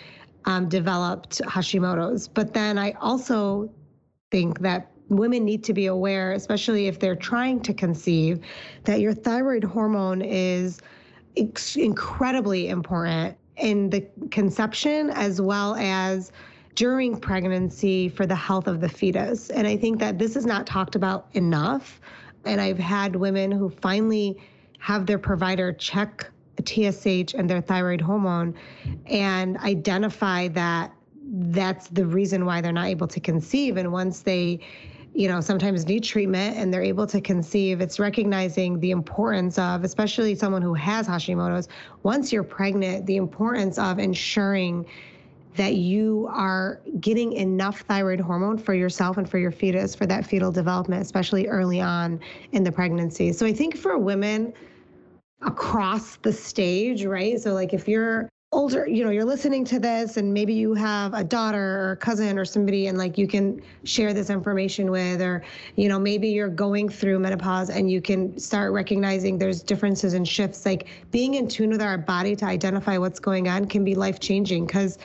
um, 0.45 0.69
developed 0.69 1.41
Hashimoto's. 1.41 2.27
But 2.27 2.53
then 2.53 2.77
I 2.77 2.91
also 3.01 3.71
think 4.31 4.59
that 4.59 4.91
women 5.09 5.43
need 5.43 5.63
to 5.65 5.73
be 5.73 5.87
aware, 5.87 6.31
especially 6.33 6.87
if 6.87 6.99
they're 6.99 7.15
trying 7.15 7.59
to 7.61 7.73
conceive, 7.73 8.39
that 8.85 9.01
your 9.01 9.13
thyroid 9.13 9.63
hormone 9.63 10.21
is 10.21 10.79
incredibly 11.35 12.69
important 12.69 13.37
in 13.57 13.89
the 13.89 14.05
conception 14.31 15.09
as 15.11 15.41
well 15.41 15.75
as 15.75 16.31
during 16.75 17.19
pregnancy 17.19 18.07
for 18.07 18.25
the 18.25 18.35
health 18.35 18.67
of 18.67 18.79
the 18.79 18.89
fetus. 18.89 19.49
And 19.49 19.67
I 19.67 19.75
think 19.75 19.99
that 19.99 20.17
this 20.17 20.35
is 20.35 20.45
not 20.45 20.65
talked 20.65 20.95
about 20.95 21.27
enough. 21.33 21.99
And 22.45 22.61
I've 22.61 22.79
had 22.79 23.15
women 23.15 23.51
who 23.51 23.69
finally 23.69 24.37
have 24.79 25.05
their 25.05 25.19
provider 25.19 25.73
check 25.73 26.30
TSH 26.59 27.33
and 27.33 27.49
their 27.49 27.61
thyroid 27.61 28.01
hormone 28.01 28.55
and 29.05 29.57
identify 29.57 30.47
that 30.49 30.93
that's 31.33 31.87
the 31.89 32.05
reason 32.05 32.45
why 32.45 32.61
they're 32.61 32.71
not 32.71 32.87
able 32.87 33.07
to 33.07 33.19
conceive. 33.19 33.77
And 33.77 33.91
once 33.91 34.21
they 34.21 34.59
you 35.13 35.27
know, 35.27 35.41
sometimes 35.41 35.85
need 35.87 36.03
treatment 36.03 36.55
and 36.57 36.73
they're 36.73 36.83
able 36.83 37.05
to 37.07 37.19
conceive. 37.19 37.81
It's 37.81 37.99
recognizing 37.99 38.79
the 38.79 38.91
importance 38.91 39.57
of, 39.57 39.83
especially 39.83 40.35
someone 40.35 40.61
who 40.61 40.73
has 40.73 41.07
Hashimoto's, 41.07 41.67
once 42.03 42.31
you're 42.31 42.43
pregnant, 42.43 43.05
the 43.05 43.17
importance 43.17 43.77
of 43.77 43.99
ensuring 43.99 44.85
that 45.57 45.75
you 45.75 46.29
are 46.31 46.79
getting 47.01 47.33
enough 47.33 47.81
thyroid 47.81 48.21
hormone 48.21 48.57
for 48.57 48.73
yourself 48.73 49.17
and 49.17 49.29
for 49.29 49.37
your 49.37 49.51
fetus 49.51 49.93
for 49.93 50.05
that 50.05 50.25
fetal 50.25 50.49
development, 50.49 51.01
especially 51.01 51.45
early 51.47 51.81
on 51.81 52.17
in 52.53 52.63
the 52.63 52.71
pregnancy. 52.71 53.33
So 53.33 53.45
I 53.45 53.51
think 53.51 53.75
for 53.75 53.97
women 53.97 54.53
across 55.43 56.17
the 56.17 56.33
stage, 56.33 57.05
right? 57.05 57.39
So, 57.39 57.53
like 57.53 57.73
if 57.73 57.87
you're 57.87 58.29
older, 58.53 58.85
you 58.85 59.03
know, 59.05 59.11
you're 59.11 59.25
listening 59.25 59.63
to 59.63 59.79
this 59.79 60.17
and 60.17 60.33
maybe 60.33 60.53
you 60.53 60.73
have 60.73 61.13
a 61.13 61.23
daughter 61.23 61.79
or 61.79 61.91
a 61.93 61.97
cousin 61.97 62.37
or 62.37 62.43
somebody 62.43 62.87
and 62.87 62.97
like 62.97 63.17
you 63.17 63.25
can 63.25 63.61
share 63.85 64.13
this 64.13 64.29
information 64.29 64.91
with, 64.91 65.21
or, 65.21 65.41
you 65.77 65.87
know, 65.87 65.97
maybe 65.97 66.27
you're 66.27 66.49
going 66.49 66.89
through 66.89 67.17
menopause 67.17 67.69
and 67.69 67.89
you 67.89 68.01
can 68.01 68.37
start 68.37 68.73
recognizing 68.73 69.37
there's 69.37 69.63
differences 69.63 70.13
and 70.13 70.27
shifts. 70.27 70.65
Like 70.65 70.89
being 71.11 71.35
in 71.35 71.47
tune 71.47 71.69
with 71.69 71.81
our 71.81 71.97
body 71.97 72.35
to 72.35 72.45
identify 72.45 72.97
what's 72.97 73.19
going 73.19 73.47
on 73.47 73.67
can 73.67 73.85
be 73.85 73.95
life 73.95 74.19
changing 74.19 74.65
because 74.65 74.97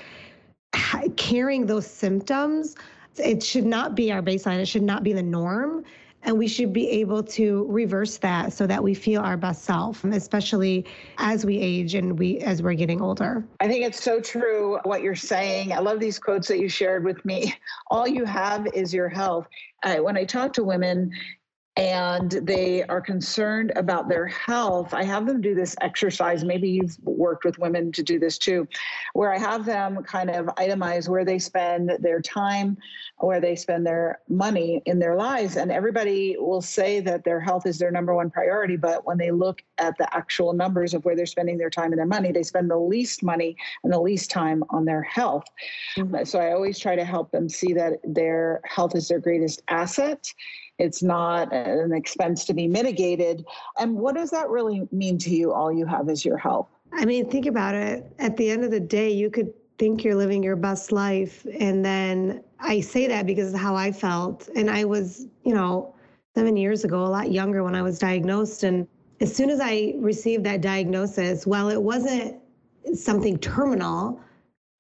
carrying 1.17 1.67
those 1.67 1.87
symptoms, 1.87 2.75
it 3.17 3.43
should 3.43 3.65
not 3.65 3.95
be 3.95 4.11
our 4.11 4.23
baseline. 4.23 4.59
It 4.59 4.67
should 4.67 4.83
not 4.83 5.05
be 5.05 5.13
the 5.13 5.23
norm. 5.23 5.85
And 6.27 6.37
we 6.37 6.49
should 6.49 6.73
be 6.73 6.91
able 6.91 7.23
to 7.23 7.67
reverse 7.69 8.19
that 8.19 8.53
so 8.53 8.67
that 8.67 8.83
we 8.83 8.95
feel 8.95 9.23
our 9.23 9.37
best 9.37 9.65
self, 9.65 10.05
especially 10.05 10.85
as 11.19 11.47
we 11.47 11.57
age 11.59 11.95
and 11.95 12.19
we 12.19 12.39
as 12.41 12.63
we're 12.63 12.75
getting 12.75 13.01
older. 13.01 13.45
I 13.61 13.69
think 13.69 13.85
it's 13.85 14.03
so 14.03 14.21
true 14.21 14.81
what 14.83 15.03
you're 15.03 15.15
saying. 15.15 15.73
I 15.73 15.79
love 15.79 16.01
these 16.01 16.19
quotes 16.19 16.49
that 16.49 16.59
you 16.59 16.69
shared 16.69 17.05
with 17.05 17.25
me. 17.25 17.55
All 17.93 18.09
you 18.09 18.25
have 18.25 18.67
is 18.75 18.93
your 18.93 19.09
health. 19.09 19.47
Uh, 19.85 19.99
when 19.99 20.17
I 20.17 20.25
talk 20.25 20.53
to 20.55 20.65
women, 20.65 21.13
and 21.77 22.31
they 22.31 22.85
are 22.85 23.03
concerned 23.03 23.73
about 23.77 24.09
their 24.09 24.27
health, 24.27 24.95
I 24.95 25.05
have 25.05 25.27
them 25.27 25.43
do 25.43 25.55
this 25.55 25.77
exercise. 25.83 26.43
Maybe 26.43 26.71
you've 26.71 26.97
worked 27.03 27.45
with 27.45 27.59
women 27.59 27.93
to 27.93 28.03
do 28.03 28.19
this 28.19 28.39
too, 28.39 28.67
where 29.13 29.33
I 29.33 29.39
have 29.39 29.67
them 29.67 30.03
kind 30.03 30.31
of 30.31 30.47
itemize 30.57 31.07
where 31.07 31.25
they 31.25 31.39
spend 31.39 31.91
their 32.01 32.23
time, 32.23 32.79
where 33.19 33.41
they 33.41 33.55
spend 33.57 33.87
their 33.87 34.21
money 34.29 34.83
in 34.87 34.99
their 34.99 35.17
lives. 35.17 35.57
And 35.57 35.71
everybody 35.71 36.37
will 36.39 36.63
say 36.63 37.01
that 37.01 37.25
their 37.25 37.41
health 37.41 37.67
is 37.67 37.79
their 37.79 37.91
number 37.91 38.15
one 38.15 38.31
priority. 38.31 38.77
But 38.77 39.05
when 39.05 39.19
they 39.19 39.31
look 39.31 39.61
at 39.77 39.99
the 39.99 40.15
actual 40.17 40.55
numbers 40.55 40.95
of 40.95 41.05
where 41.05 41.15
they're 41.15 41.27
spending 41.27 41.59
their 41.59 41.71
time 41.71 41.93
and 41.93 41.99
their 41.99 42.07
money, 42.07 42.33
they 42.33 42.43
spend 42.43 42.71
the 42.71 42.79
least 42.79 43.23
money 43.23 43.55
and 43.85 43.93
the 43.93 44.01
least 44.01 44.31
time 44.31 44.65
on 44.71 44.87
their 44.87 45.03
health. 45.03 45.45
Mm-hmm. 45.99 46.25
So 46.25 46.39
I 46.39 46.53
always 46.53 46.79
try 46.79 46.97
to 46.97 47.05
help 47.05 47.33
them 47.33 47.51
see 47.51 47.75
that 47.75 47.99
their 48.03 48.63
health 48.65 48.95
is 48.95 49.09
their 49.09 49.21
greatest 49.21 49.63
asset 49.69 50.33
it's 50.79 51.03
not 51.03 51.53
an 51.53 51.93
expense 51.93 52.45
to 52.47 52.55
be 52.55 52.69
mitigated. 52.69 53.45
And 53.79 53.97
what 53.97 54.15
does 54.15 54.31
that 54.31 54.49
really 54.51 54.87
mean 54.93 55.19
to 55.19 55.31
you? 55.31 55.53
All 55.53 55.73
you 55.73 55.87
have 55.87 56.09
is 56.09 56.25
your 56.25 56.37
health. 56.37 56.69
I 56.93 57.05
mean, 57.05 57.31
think 57.31 57.47
about 57.47 57.75
it. 57.75 58.11
At 58.19 58.37
the 58.37 58.51
end 58.51 58.65
of 58.65 58.71
the 58.71 58.81
day, 58.81 59.11
you 59.11 59.31
could 59.31 59.53
think 59.79 60.05
you're 60.05 60.15
living 60.15 60.43
your 60.43 60.57
best 60.57 60.93
life. 60.93 61.47
And 61.59 61.85
then 61.85 62.43
I 62.61 62.81
say 62.81 63.07
that 63.09 63.27
because 63.27 63.53
of 63.55 63.61
how 63.61 63.75
I 63.75 63.93
felt. 63.93 64.49
And 64.55 64.71
I 64.71 64.85
was, 64.85 65.27
you 65.45 65.55
know, 65.55 65.95
seven 66.35 66.57
years 66.57 66.85
ago, 66.85 67.05
a 67.05 67.09
lot 67.09 67.33
younger 67.33 67.63
when 67.65 67.75
I 67.75 67.83
was 67.83 67.99
diagnosed. 67.99 68.63
And 68.63 68.87
as 69.21 69.35
soon 69.35 69.51
as 69.51 69.61
I 69.61 69.95
received 69.97 70.45
that 70.45 70.61
diagnosis, 70.61 71.47
while 71.47 71.69
it 71.71 71.83
wasn't 71.83 72.37
something 72.95 73.39
terminal, 73.39 74.21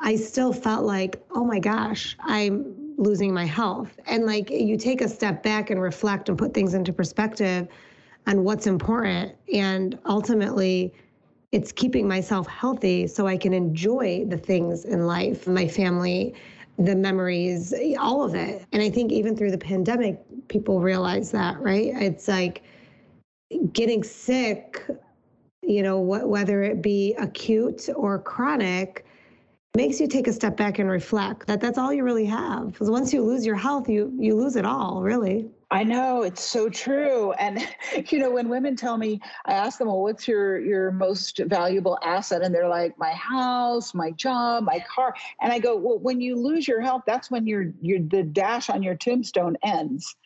I 0.00 0.16
still 0.16 0.52
felt 0.52 0.84
like, 0.84 1.24
oh 1.30 1.44
my 1.44 1.58
gosh, 1.58 2.16
I'm 2.20 2.85
losing 2.96 3.32
my 3.32 3.44
health. 3.44 3.98
And 4.06 4.26
like 4.26 4.50
you 4.50 4.76
take 4.76 5.00
a 5.00 5.08
step 5.08 5.42
back 5.42 5.70
and 5.70 5.80
reflect 5.80 6.28
and 6.28 6.38
put 6.38 6.54
things 6.54 6.74
into 6.74 6.92
perspective 6.92 7.68
on 8.26 8.44
what's 8.44 8.66
important. 8.66 9.36
And 9.52 9.98
ultimately, 10.06 10.92
it's 11.52 11.72
keeping 11.72 12.08
myself 12.08 12.46
healthy 12.46 13.06
so 13.06 13.26
I 13.26 13.36
can 13.36 13.52
enjoy 13.52 14.24
the 14.26 14.36
things 14.36 14.84
in 14.84 15.06
life, 15.06 15.46
my 15.46 15.68
family, 15.68 16.34
the 16.78 16.94
memories, 16.94 17.72
all 17.98 18.22
of 18.22 18.34
it. 18.34 18.64
And 18.72 18.82
I 18.82 18.90
think 18.90 19.12
even 19.12 19.36
through 19.36 19.52
the 19.52 19.58
pandemic, 19.58 20.18
people 20.48 20.80
realize 20.80 21.30
that, 21.30 21.58
right? 21.60 21.92
It's 21.94 22.28
like 22.28 22.62
getting 23.72 24.02
sick, 24.02 24.84
you 25.62 25.82
know, 25.82 26.02
wh- 26.02 26.28
whether 26.28 26.62
it 26.62 26.82
be 26.82 27.14
acute 27.18 27.88
or 27.94 28.18
chronic, 28.18 29.05
makes 29.76 30.00
you 30.00 30.08
take 30.08 30.26
a 30.26 30.32
step 30.32 30.56
back 30.56 30.78
and 30.78 30.88
reflect 30.88 31.46
that 31.46 31.60
that's 31.60 31.76
all 31.76 31.92
you 31.92 32.02
really 32.02 32.24
have. 32.24 32.72
Because 32.72 32.90
once 32.90 33.12
you 33.12 33.22
lose 33.22 33.44
your 33.44 33.56
health, 33.56 33.88
you 33.88 34.12
you 34.18 34.34
lose 34.34 34.56
it 34.56 34.64
all, 34.64 35.02
really. 35.02 35.50
I 35.70 35.82
know 35.82 36.22
it's 36.22 36.42
so 36.42 36.68
true. 36.70 37.32
And 37.32 37.60
you 38.10 38.18
know, 38.18 38.30
when 38.30 38.48
women 38.48 38.74
tell 38.74 38.96
me, 38.96 39.20
I 39.44 39.52
ask 39.52 39.78
them, 39.78 39.88
"Well, 39.88 40.00
what's 40.00 40.26
your 40.26 40.58
your 40.58 40.92
most 40.92 41.38
valuable 41.46 41.98
asset?" 42.02 42.42
And 42.42 42.54
they're 42.54 42.68
like, 42.68 42.96
"My 42.98 43.12
house, 43.12 43.94
my 43.94 44.12
job, 44.12 44.64
my 44.64 44.82
car." 44.88 45.14
And 45.42 45.52
I 45.52 45.58
go, 45.58 45.76
"Well, 45.76 45.98
when 45.98 46.20
you 46.20 46.36
lose 46.36 46.66
your 46.66 46.80
health, 46.80 47.02
that's 47.06 47.30
when 47.30 47.46
your 47.46 47.72
your 47.82 48.00
the 48.00 48.22
dash 48.22 48.70
on 48.70 48.82
your 48.82 48.94
tombstone 48.94 49.56
ends." 49.62 50.16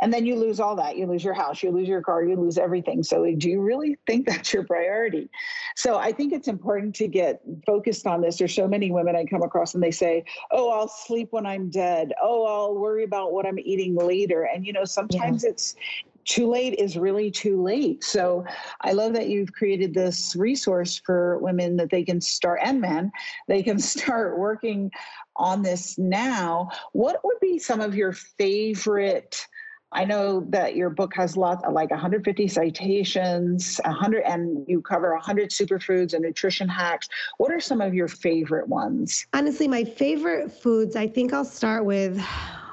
And 0.00 0.12
then 0.12 0.26
you 0.26 0.36
lose 0.36 0.60
all 0.60 0.76
that 0.76 0.96
you 0.96 1.06
lose 1.06 1.22
your 1.22 1.34
house 1.34 1.62
you 1.62 1.70
lose 1.70 1.88
your 1.88 2.02
car 2.02 2.24
you 2.24 2.36
lose 2.36 2.58
everything 2.58 3.02
so 3.02 3.24
do 3.36 3.48
you 3.48 3.60
really 3.60 3.96
think 4.06 4.26
that's 4.26 4.52
your 4.52 4.64
priority 4.64 5.30
so 5.76 5.98
i 5.98 6.12
think 6.12 6.32
it's 6.32 6.48
important 6.48 6.94
to 6.94 7.06
get 7.06 7.40
focused 7.66 8.06
on 8.06 8.20
this 8.20 8.38
there's 8.38 8.54
so 8.54 8.68
many 8.68 8.90
women 8.90 9.16
i 9.16 9.24
come 9.24 9.42
across 9.42 9.74
and 9.74 9.82
they 9.82 9.90
say 9.90 10.24
oh 10.52 10.70
i'll 10.70 10.88
sleep 10.88 11.28
when 11.30 11.46
i'm 11.46 11.68
dead 11.70 12.12
oh 12.22 12.44
i'll 12.46 12.74
worry 12.74 13.04
about 13.04 13.32
what 13.32 13.46
i'm 13.46 13.58
eating 13.58 13.94
later 13.94 14.48
and 14.52 14.66
you 14.66 14.72
know 14.72 14.84
sometimes 14.84 15.44
yeah. 15.44 15.50
it's 15.50 15.76
too 16.24 16.48
late 16.48 16.74
is 16.78 16.96
really 16.96 17.30
too 17.30 17.60
late. 17.60 18.04
So 18.04 18.44
I 18.82 18.92
love 18.92 19.14
that 19.14 19.28
you've 19.28 19.52
created 19.52 19.94
this 19.94 20.36
resource 20.36 21.00
for 21.04 21.38
women 21.38 21.76
that 21.78 21.90
they 21.90 22.04
can 22.04 22.20
start 22.20 22.60
and 22.62 22.80
men, 22.80 23.10
they 23.48 23.62
can 23.62 23.78
start 23.80 24.38
working 24.38 24.92
on 25.36 25.62
this 25.62 25.98
now. 25.98 26.68
What 26.92 27.20
would 27.24 27.40
be 27.40 27.58
some 27.58 27.80
of 27.80 27.94
your 27.94 28.12
favorite 28.12 29.44
I 29.92 30.04
know 30.04 30.46
that 30.50 30.76
your 30.76 30.88
book 30.88 31.14
has 31.16 31.36
lots 31.36 31.64
uh, 31.66 31.70
like 31.72 31.90
150 31.90 32.46
citations, 32.46 33.80
100 33.84 34.22
and 34.22 34.64
you 34.68 34.80
cover 34.82 35.12
100 35.14 35.50
superfoods 35.50 36.14
and 36.14 36.22
nutrition 36.22 36.68
hacks. 36.68 37.08
What 37.38 37.50
are 37.50 37.60
some 37.60 37.80
of 37.80 37.92
your 37.92 38.06
favorite 38.06 38.68
ones? 38.68 39.26
Honestly, 39.32 39.66
my 39.66 39.82
favorite 39.82 40.52
foods, 40.52 40.94
I 40.94 41.08
think 41.08 41.32
I'll 41.32 41.44
start 41.44 41.84
with 41.84 42.20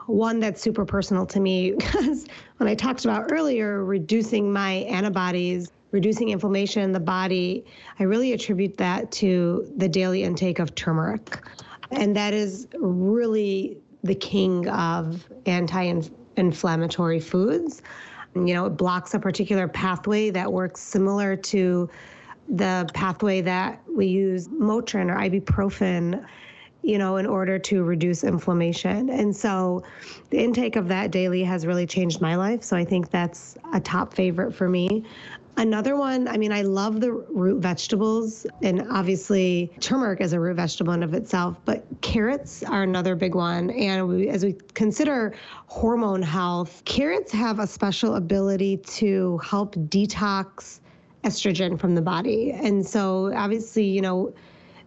one 0.05 0.39
that's 0.39 0.61
super 0.61 0.85
personal 0.85 1.25
to 1.25 1.39
me 1.39 1.71
because 1.71 2.27
when 2.57 2.69
I 2.69 2.75
talked 2.75 3.03
about 3.03 3.31
earlier 3.31 3.83
reducing 3.83 4.53
my 4.53 4.71
antibodies, 4.71 5.71
reducing 5.91 6.29
inflammation 6.29 6.83
in 6.83 6.91
the 6.91 6.99
body, 6.99 7.65
I 7.99 8.03
really 8.03 8.33
attribute 8.33 8.77
that 8.77 9.11
to 9.13 9.71
the 9.77 9.89
daily 9.89 10.23
intake 10.23 10.59
of 10.59 10.75
turmeric. 10.75 11.43
And 11.91 12.15
that 12.15 12.33
is 12.33 12.67
really 12.77 13.77
the 14.03 14.15
king 14.15 14.69
of 14.69 15.25
anti 15.45 15.83
inflammatory 16.37 17.19
foods. 17.19 17.81
You 18.35 18.53
know, 18.53 18.65
it 18.65 18.71
blocks 18.71 19.13
a 19.13 19.19
particular 19.19 19.67
pathway 19.67 20.29
that 20.31 20.51
works 20.51 20.81
similar 20.81 21.35
to 21.35 21.89
the 22.49 22.89
pathway 22.93 23.41
that 23.41 23.81
we 23.93 24.05
use 24.07 24.47
Motrin 24.47 25.09
or 25.11 25.17
ibuprofen, 25.17 26.23
you 26.83 26.97
know, 26.97 27.17
in 27.17 27.25
order 27.25 27.59
to 27.59 27.83
reduce 27.83 28.23
inflammation. 28.23 29.09
And 29.09 29.35
so 29.35 29.83
the 30.29 30.37
intake 30.37 30.75
of 30.75 30.87
that 30.87 31.11
daily 31.11 31.43
has 31.43 31.65
really 31.65 31.85
changed 31.85 32.21
my 32.21 32.35
life. 32.35 32.63
So 32.63 32.77
I 32.77 32.85
think 32.85 33.09
that's 33.09 33.57
a 33.73 33.79
top 33.79 34.13
favorite 34.13 34.53
for 34.53 34.69
me. 34.69 35.03
Another 35.57 35.95
one, 35.95 36.27
I 36.27 36.37
mean, 36.37 36.51
I 36.51 36.61
love 36.61 37.01
the 37.01 37.11
root 37.11 37.63
vegetables, 37.63 38.45
and 38.61 38.85
obviously 38.91 39.71
turmeric 39.79 40.21
is 40.21 40.31
a 40.33 40.39
root 40.39 40.55
vegetable 40.55 40.93
in 40.93 41.01
of 41.01 41.15
itself, 41.15 41.57
but 41.65 41.83
carrots 42.01 42.61
are 42.61 42.83
another 42.83 43.15
big 43.15 43.33
one. 43.33 43.71
And 43.71 44.07
we, 44.07 44.29
as 44.29 44.45
we 44.45 44.53
consider 44.75 45.33
hormone 45.65 46.21
health, 46.21 46.83
carrots 46.85 47.31
have 47.31 47.57
a 47.57 47.65
special 47.65 48.15
ability 48.17 48.77
to 48.77 49.39
help 49.39 49.73
detox 49.75 50.79
estrogen 51.23 51.79
from 51.79 51.95
the 51.95 52.03
body. 52.03 52.51
And 52.51 52.85
so, 52.85 53.33
obviously, 53.33 53.83
you 53.83 54.01
know, 54.01 54.35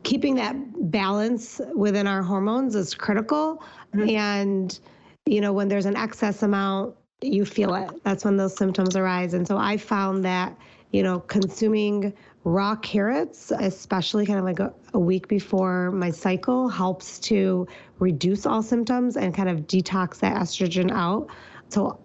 keeping 0.04 0.36
that 0.36 0.54
balance 0.92 1.60
within 1.74 2.06
our 2.06 2.22
hormones 2.22 2.76
is 2.76 2.94
critical. 2.94 3.62
Mm-hmm. 3.92 4.10
And, 4.10 4.80
you 5.26 5.40
know, 5.40 5.52
when 5.52 5.66
there's 5.66 5.86
an 5.86 5.96
excess 5.96 6.44
amount, 6.44 6.94
you 7.22 7.44
feel 7.44 7.74
it. 7.74 7.90
That's 8.04 8.24
when 8.24 8.36
those 8.36 8.56
symptoms 8.56 8.96
arise. 8.96 9.34
And 9.34 9.46
so 9.46 9.56
I 9.56 9.76
found 9.76 10.24
that, 10.24 10.56
you 10.92 11.02
know, 11.02 11.20
consuming 11.20 12.12
raw 12.44 12.74
carrots, 12.76 13.52
especially 13.58 14.24
kind 14.24 14.38
of 14.38 14.44
like 14.44 14.60
a, 14.60 14.72
a, 14.94 14.98
week 14.98 15.28
before 15.28 15.90
my 15.90 16.10
cycle, 16.10 16.68
helps 16.68 17.18
to 17.18 17.68
reduce 17.98 18.46
all 18.46 18.62
symptoms 18.62 19.16
and 19.16 19.34
kind 19.34 19.48
of 19.48 19.66
detox 19.66 20.18
that 20.20 20.36
estrogen 20.36 20.90
out. 20.90 21.28
So 21.68 22.00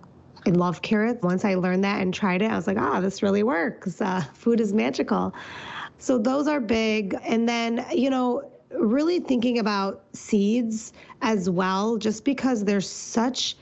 I 0.45 0.49
love 0.49 0.82
carrots. 0.82 1.23
Once 1.23 1.45
I 1.45 1.56
learned 1.56 1.84
that 1.86 2.01
and 2.01 2.13
tried 2.13 2.41
it, 2.41 2.51
I 2.51 2.56
was 2.56 2.67
like, 2.67 2.78
ah, 2.78 2.99
this 2.99 3.23
really 3.23 3.43
works. 3.43 4.01
Uh, 4.01 4.23
food 4.34 4.60
is 4.60 4.73
magical. 4.73 5.34
So 5.97 6.17
those 6.17 6.47
are 6.47 6.60
big. 6.60 7.17
And 7.23 7.47
then, 7.47 7.86
you 7.93 8.10
know, 8.10 8.51
really 8.71 9.19
thinking 9.19 9.60
about 9.60 10.04
seeds 10.12 10.91
as 11.21 11.49
well, 11.49 11.97
just 11.97 12.25
because 12.25 12.65
there's 12.65 12.89
such 12.89 13.56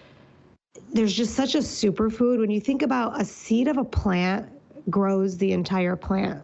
there's 0.93 1.13
just 1.13 1.35
such 1.35 1.55
a 1.55 1.59
superfood. 1.59 2.39
When 2.39 2.49
you 2.49 2.61
think 2.61 2.81
about 2.81 3.19
a 3.19 3.25
seed 3.25 3.67
of 3.67 3.77
a 3.77 3.83
plant 3.83 4.49
grows 4.89 5.37
the 5.37 5.51
entire 5.51 5.95
plant. 5.95 6.43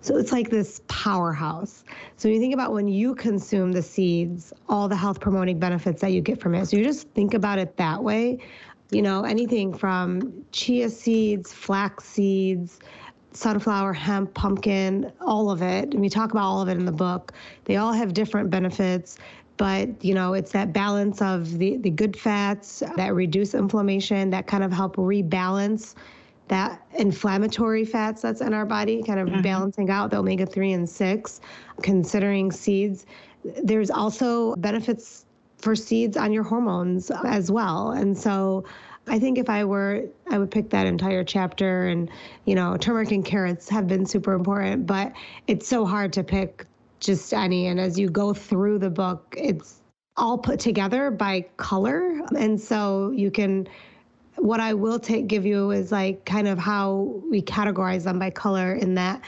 So 0.00 0.16
it's 0.16 0.32
like 0.32 0.50
this 0.50 0.82
powerhouse. 0.88 1.84
So 2.16 2.28
you 2.28 2.38
think 2.38 2.52
about 2.52 2.72
when 2.72 2.86
you 2.86 3.14
consume 3.14 3.72
the 3.72 3.82
seeds, 3.82 4.52
all 4.68 4.88
the 4.88 4.96
health 4.96 5.20
promoting 5.20 5.58
benefits 5.58 6.00
that 6.02 6.12
you 6.12 6.20
get 6.20 6.40
from 6.40 6.54
it. 6.54 6.66
So 6.66 6.76
you 6.76 6.84
just 6.84 7.08
think 7.10 7.34
about 7.34 7.58
it 7.58 7.76
that 7.78 8.02
way. 8.02 8.38
You 8.90 9.02
know, 9.02 9.24
anything 9.24 9.72
from 9.72 10.44
chia 10.52 10.90
seeds, 10.90 11.52
flax 11.52 12.04
seeds, 12.04 12.80
sunflower, 13.32 13.92
hemp, 13.92 14.34
pumpkin, 14.34 15.12
all 15.20 15.50
of 15.50 15.62
it. 15.62 15.92
And 15.92 16.00
we 16.00 16.08
talk 16.08 16.32
about 16.32 16.44
all 16.44 16.60
of 16.60 16.68
it 16.68 16.76
in 16.76 16.84
the 16.84 16.92
book. 16.92 17.32
They 17.64 17.76
all 17.76 17.92
have 17.92 18.12
different 18.12 18.50
benefits 18.50 19.16
but 19.60 20.02
you 20.02 20.14
know 20.14 20.32
it's 20.32 20.52
that 20.52 20.72
balance 20.72 21.20
of 21.20 21.58
the, 21.58 21.76
the 21.76 21.90
good 21.90 22.16
fats 22.16 22.82
that 22.96 23.14
reduce 23.14 23.52
inflammation 23.52 24.30
that 24.30 24.46
kind 24.46 24.64
of 24.64 24.72
help 24.72 24.96
rebalance 24.96 25.94
that 26.48 26.80
inflammatory 26.94 27.84
fats 27.84 28.22
that's 28.22 28.40
in 28.40 28.54
our 28.54 28.64
body 28.64 29.02
kind 29.02 29.20
of 29.20 29.28
mm-hmm. 29.28 29.42
balancing 29.42 29.90
out 29.90 30.10
the 30.10 30.16
omega-3 30.16 30.74
and 30.74 30.88
6 30.88 31.40
considering 31.82 32.50
seeds 32.50 33.04
there's 33.62 33.90
also 33.90 34.56
benefits 34.56 35.26
for 35.58 35.76
seeds 35.76 36.16
on 36.16 36.32
your 36.32 36.42
hormones 36.42 37.10
as 37.26 37.50
well 37.50 37.90
and 37.90 38.16
so 38.16 38.64
I 39.06 39.18
think 39.18 39.38
if 39.38 39.48
I 39.48 39.64
were, 39.64 40.04
I 40.30 40.38
would 40.38 40.52
pick 40.52 40.70
that 40.70 40.86
entire 40.86 41.24
chapter. 41.24 41.88
And, 41.88 42.08
you 42.44 42.54
know, 42.54 42.76
turmeric 42.76 43.10
and 43.10 43.24
carrots 43.24 43.68
have 43.68 43.88
been 43.88 44.06
super 44.06 44.34
important, 44.34 44.86
but 44.86 45.12
it's 45.48 45.66
so 45.66 45.84
hard 45.84 46.12
to 46.12 46.22
pick 46.22 46.66
just 47.00 47.32
any. 47.34 47.66
And 47.66 47.80
as 47.80 47.98
you 47.98 48.08
go 48.08 48.32
through 48.32 48.78
the 48.78 48.90
book, 48.90 49.34
it's 49.36 49.80
all 50.16 50.38
put 50.38 50.60
together 50.60 51.10
by 51.10 51.46
color. 51.56 52.20
And 52.36 52.60
so 52.60 53.10
you 53.10 53.30
can, 53.30 53.66
what 54.36 54.60
I 54.60 54.74
will 54.74 54.98
take, 54.98 55.26
give 55.26 55.44
you 55.44 55.70
is 55.70 55.90
like 55.90 56.24
kind 56.24 56.46
of 56.46 56.58
how 56.58 57.20
we 57.30 57.42
categorize 57.42 58.04
them 58.04 58.18
by 58.18 58.30
color 58.30 58.74
in 58.74 58.94
that 58.94 59.22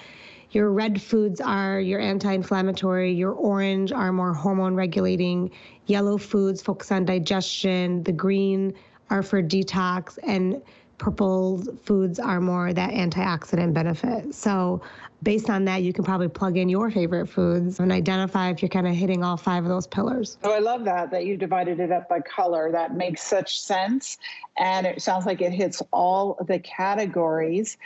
your 0.52 0.70
red 0.70 1.00
foods 1.00 1.40
are 1.40 1.80
your 1.80 1.98
anti-inflammatory 1.98 3.11
your 3.11 3.32
orange 3.32 3.90
are 3.90 4.12
more 4.12 4.35
hormone 4.35 4.74
regulating 4.74 5.50
yellow 5.87 6.18
foods 6.18 6.62
focus 6.62 6.92
on 6.92 7.04
digestion 7.04 8.02
the 8.02 8.12
green 8.12 8.72
are 9.11 9.22
for 9.22 9.42
detox 9.42 10.18
and 10.26 10.61
purple 10.98 11.62
foods 11.83 12.18
are 12.18 12.40
more 12.40 12.72
that 12.72 12.90
antioxidant 12.90 13.74
benefit. 13.74 14.35
So, 14.35 14.81
based 15.22 15.50
on 15.50 15.64
that, 15.64 15.83
you 15.83 15.92
can 15.92 16.05
probably 16.05 16.28
plug 16.28 16.57
in 16.57 16.68
your 16.68 16.90
favorite 16.90 17.28
foods 17.28 17.78
and 17.78 17.92
identify 17.92 18.50
if 18.50 18.61
you're 18.61 18.68
kind 18.68 18.88
of 18.88 18.94
hitting 18.94 19.22
all 19.22 19.37
five 19.37 19.62
of 19.62 19.68
those 19.68 19.87
pillars. 19.87 20.37
Oh, 20.42 20.52
I 20.52 20.59
love 20.59 20.85
that, 20.85 21.11
that 21.12 21.26
you 21.26 21.37
divided 21.37 21.81
it 21.81 21.92
up 21.92 22.09
by 22.09 22.20
color. 22.20 22.72
That 22.72 22.96
makes 22.96 23.22
such 23.22 23.61
sense. 23.61 24.18
And 24.59 24.87
it 24.87 25.00
sounds 25.00 25.24
like 25.24 25.40
it 25.40 25.52
hits 25.52 25.81
all 25.92 26.38
the 26.46 26.59
categories. 26.59 27.76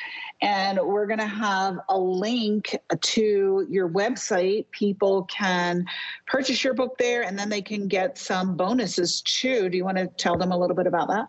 And 0.41 0.79
we're 0.83 1.07
going 1.07 1.19
to 1.19 1.27
have 1.27 1.79
a 1.89 1.99
link 1.99 2.77
to 3.01 3.67
your 3.69 3.89
website. 3.89 4.71
People 4.71 5.25
can 5.25 5.85
purchase 6.27 6.65
your 6.65 6.75
book 6.75 6.97
there 6.99 7.23
and 7.23 7.39
then 7.39 7.49
they 7.49 7.63
can 7.63 7.87
get 7.87 8.19
some 8.19 8.57
bonuses 8.57 9.21
too. 9.23 9.69
Do 9.69 9.77
you 9.77 9.85
want 9.85 9.99
to 9.99 10.07
tell 10.07 10.37
them 10.37 10.53
a 10.53 10.59
little 10.59 10.77
bit 10.77 10.87
about 10.87 11.09
that? 11.09 11.29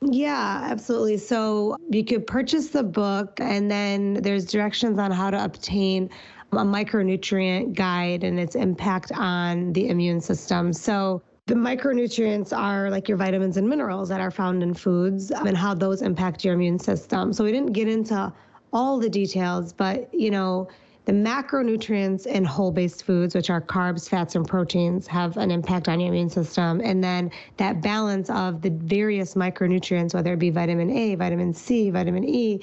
Yeah, 0.00 0.60
absolutely. 0.70 1.18
So 1.18 1.76
you 1.90 2.04
could 2.04 2.26
purchase 2.26 2.68
the 2.68 2.84
book, 2.84 3.40
and 3.40 3.70
then 3.70 4.14
there's 4.14 4.44
directions 4.46 4.98
on 4.98 5.10
how 5.10 5.30
to 5.30 5.42
obtain 5.42 6.08
a 6.52 6.56
micronutrient 6.56 7.74
guide 7.74 8.24
and 8.24 8.38
its 8.38 8.54
impact 8.54 9.12
on 9.12 9.72
the 9.72 9.88
immune 9.88 10.20
system. 10.20 10.72
So 10.72 11.22
the 11.46 11.54
micronutrients 11.54 12.56
are 12.56 12.90
like 12.90 13.08
your 13.08 13.18
vitamins 13.18 13.56
and 13.56 13.68
minerals 13.68 14.08
that 14.10 14.20
are 14.20 14.30
found 14.30 14.62
in 14.62 14.72
foods 14.72 15.30
and 15.30 15.56
how 15.56 15.74
those 15.74 16.00
impact 16.00 16.44
your 16.44 16.54
immune 16.54 16.78
system. 16.78 17.32
So 17.32 17.44
we 17.44 17.52
didn't 17.52 17.72
get 17.72 17.88
into 17.88 18.32
all 18.72 18.98
the 18.98 19.10
details, 19.10 19.72
but 19.72 20.12
you 20.14 20.30
know, 20.30 20.68
the 21.08 21.14
macronutrients 21.14 22.26
in 22.26 22.44
whole 22.44 22.70
based 22.70 23.02
foods, 23.02 23.34
which 23.34 23.48
are 23.48 23.62
carbs, 23.62 24.06
fats, 24.06 24.34
and 24.34 24.46
proteins, 24.46 25.06
have 25.06 25.38
an 25.38 25.50
impact 25.50 25.88
on 25.88 25.98
your 25.98 26.10
immune 26.10 26.28
system. 26.28 26.82
And 26.84 27.02
then 27.02 27.30
that 27.56 27.80
balance 27.80 28.28
of 28.28 28.60
the 28.60 28.68
various 28.68 29.34
micronutrients, 29.34 30.12
whether 30.12 30.34
it 30.34 30.38
be 30.38 30.50
vitamin 30.50 30.90
A, 30.90 31.14
vitamin 31.14 31.54
C, 31.54 31.88
vitamin 31.88 32.28
E, 32.28 32.60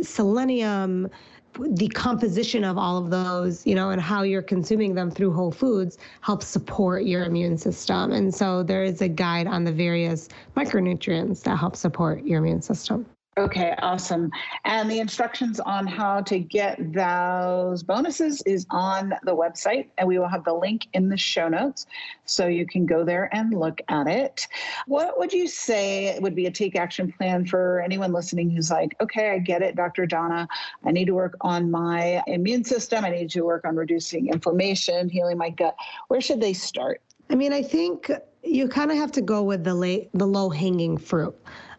selenium, 0.00 1.10
the 1.58 1.88
composition 1.88 2.64
of 2.64 2.78
all 2.78 2.96
of 2.96 3.10
those, 3.10 3.66
you 3.66 3.74
know, 3.74 3.90
and 3.90 4.00
how 4.00 4.22
you're 4.22 4.40
consuming 4.40 4.94
them 4.94 5.10
through 5.10 5.34
whole 5.34 5.52
foods 5.52 5.98
helps 6.22 6.46
support 6.46 7.04
your 7.04 7.24
immune 7.24 7.58
system. 7.58 8.10
And 8.12 8.34
so 8.34 8.62
there 8.62 8.84
is 8.84 9.02
a 9.02 9.08
guide 9.08 9.46
on 9.46 9.64
the 9.64 9.72
various 9.72 10.30
micronutrients 10.56 11.42
that 11.42 11.58
help 11.58 11.76
support 11.76 12.24
your 12.24 12.38
immune 12.38 12.62
system. 12.62 13.04
Okay, 13.38 13.74
awesome. 13.82 14.30
And 14.64 14.90
the 14.90 14.98
instructions 14.98 15.60
on 15.60 15.86
how 15.86 16.22
to 16.22 16.38
get 16.38 16.94
those 16.94 17.82
bonuses 17.82 18.40
is 18.46 18.64
on 18.70 19.12
the 19.24 19.36
website, 19.36 19.88
and 19.98 20.08
we 20.08 20.18
will 20.18 20.26
have 20.26 20.42
the 20.44 20.54
link 20.54 20.88
in 20.94 21.10
the 21.10 21.18
show 21.18 21.46
notes 21.46 21.84
so 22.24 22.46
you 22.46 22.64
can 22.64 22.86
go 22.86 23.04
there 23.04 23.28
and 23.36 23.52
look 23.52 23.82
at 23.88 24.06
it. 24.06 24.46
What 24.86 25.18
would 25.18 25.34
you 25.34 25.48
say 25.48 26.18
would 26.18 26.34
be 26.34 26.46
a 26.46 26.50
take 26.50 26.76
action 26.76 27.12
plan 27.12 27.44
for 27.44 27.82
anyone 27.82 28.10
listening 28.10 28.48
who's 28.48 28.70
like, 28.70 28.96
okay, 29.02 29.32
I 29.32 29.38
get 29.38 29.60
it, 29.60 29.76
Dr. 29.76 30.06
Donna. 30.06 30.48
I 30.86 30.92
need 30.92 31.04
to 31.04 31.14
work 31.14 31.36
on 31.42 31.70
my 31.70 32.22
immune 32.26 32.64
system, 32.64 33.04
I 33.04 33.10
need 33.10 33.28
to 33.32 33.42
work 33.42 33.66
on 33.66 33.76
reducing 33.76 34.28
inflammation, 34.28 35.10
healing 35.10 35.36
my 35.36 35.50
gut. 35.50 35.76
Where 36.08 36.22
should 36.22 36.40
they 36.40 36.54
start? 36.54 37.02
I 37.28 37.34
mean, 37.34 37.52
I 37.52 37.60
think 37.60 38.10
you 38.42 38.66
kind 38.66 38.90
of 38.90 38.96
have 38.96 39.12
to 39.12 39.20
go 39.20 39.42
with 39.42 39.62
the 39.62 40.08
the 40.14 40.26
low 40.26 40.48
hanging 40.48 40.96
fruit 40.96 41.36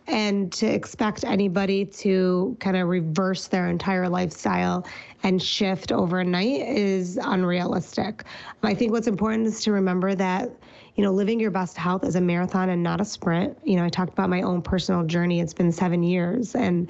and 0.07 0.51
to 0.53 0.65
expect 0.65 1.23
anybody 1.23 1.85
to 1.85 2.55
kind 2.59 2.77
of 2.77 2.87
reverse 2.87 3.47
their 3.47 3.67
entire 3.67 4.07
lifestyle 4.07 4.85
and 5.23 5.41
shift 5.41 5.91
overnight 5.91 6.61
is 6.61 7.19
unrealistic. 7.21 8.23
I 8.63 8.73
think 8.73 8.91
what's 8.91 9.07
important 9.07 9.47
is 9.47 9.61
to 9.63 9.71
remember 9.71 10.15
that 10.15 10.51
you 10.97 11.03
know, 11.03 11.11
living 11.11 11.39
your 11.39 11.51
best 11.51 11.77
health 11.77 12.03
is 12.03 12.15
a 12.15 12.21
marathon 12.21 12.69
and 12.69 12.81
not 12.81 12.99
a 12.99 13.05
sprint. 13.05 13.55
You 13.63 13.75
know, 13.75 13.85
I 13.85 13.89
talked 13.89 14.13
about 14.13 14.31
my 14.31 14.41
own 14.41 14.63
personal 14.63 15.03
journey. 15.03 15.39
It's 15.39 15.53
been 15.53 15.71
seven 15.71 16.01
years 16.01 16.55
and 16.55 16.89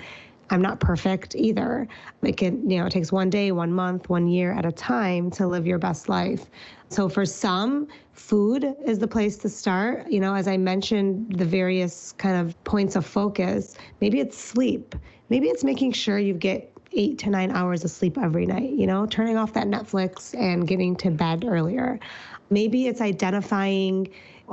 I'm 0.50 0.62
not 0.62 0.80
perfect 0.80 1.36
either. 1.36 1.88
It 2.24 2.38
can, 2.38 2.70
you 2.70 2.80
know, 2.80 2.86
it 2.86 2.92
takes 2.92 3.12
one 3.12 3.30
day, 3.30 3.52
one 3.52 3.72
month, 3.72 4.10
one 4.10 4.28
year 4.28 4.54
at 4.54 4.66
a 4.66 4.72
time 4.72 5.30
to 5.32 5.48
live 5.48 5.68
your 5.68 5.80
best 5.80 6.10
life. 6.10 6.46
So 6.90 7.10
for 7.10 7.26
some, 7.26 7.88
food 8.14 8.76
is 8.86 9.00
the 9.00 9.08
place 9.08 9.38
to 9.38 9.50
start. 9.50 10.10
You 10.10 10.20
know, 10.20 10.34
as 10.34 10.48
I 10.48 10.58
mentioned, 10.58 11.38
the 11.38 11.46
various 11.46 12.14
kind 12.14 12.38
of 12.38 12.62
points 12.64 12.96
of 12.96 13.06
focus, 13.06 13.76
maybe 14.00 14.20
it's 14.20 14.38
sleep. 14.38 14.96
Maybe 15.30 15.48
it's 15.48 15.64
making 15.64 15.92
sure 15.92 16.18
you 16.18 16.34
get 16.34 16.72
eight 16.94 17.18
to 17.20 17.30
nine 17.30 17.52
hours 17.52 17.84
of 17.84 17.92
sleep 17.92 18.18
every 18.18 18.46
night, 18.46 18.72
you 18.72 18.88
know, 18.88 19.06
turning 19.06 19.38
off 19.38 19.54
that 19.54 19.68
Netflix 19.68 20.34
and 20.40 20.68
getting 20.68 20.96
to 20.96 21.12
bed 21.12 21.46
earlier. 21.46 22.00
Maybe 22.50 22.88
it's 22.88 23.02
identifying 23.02 24.08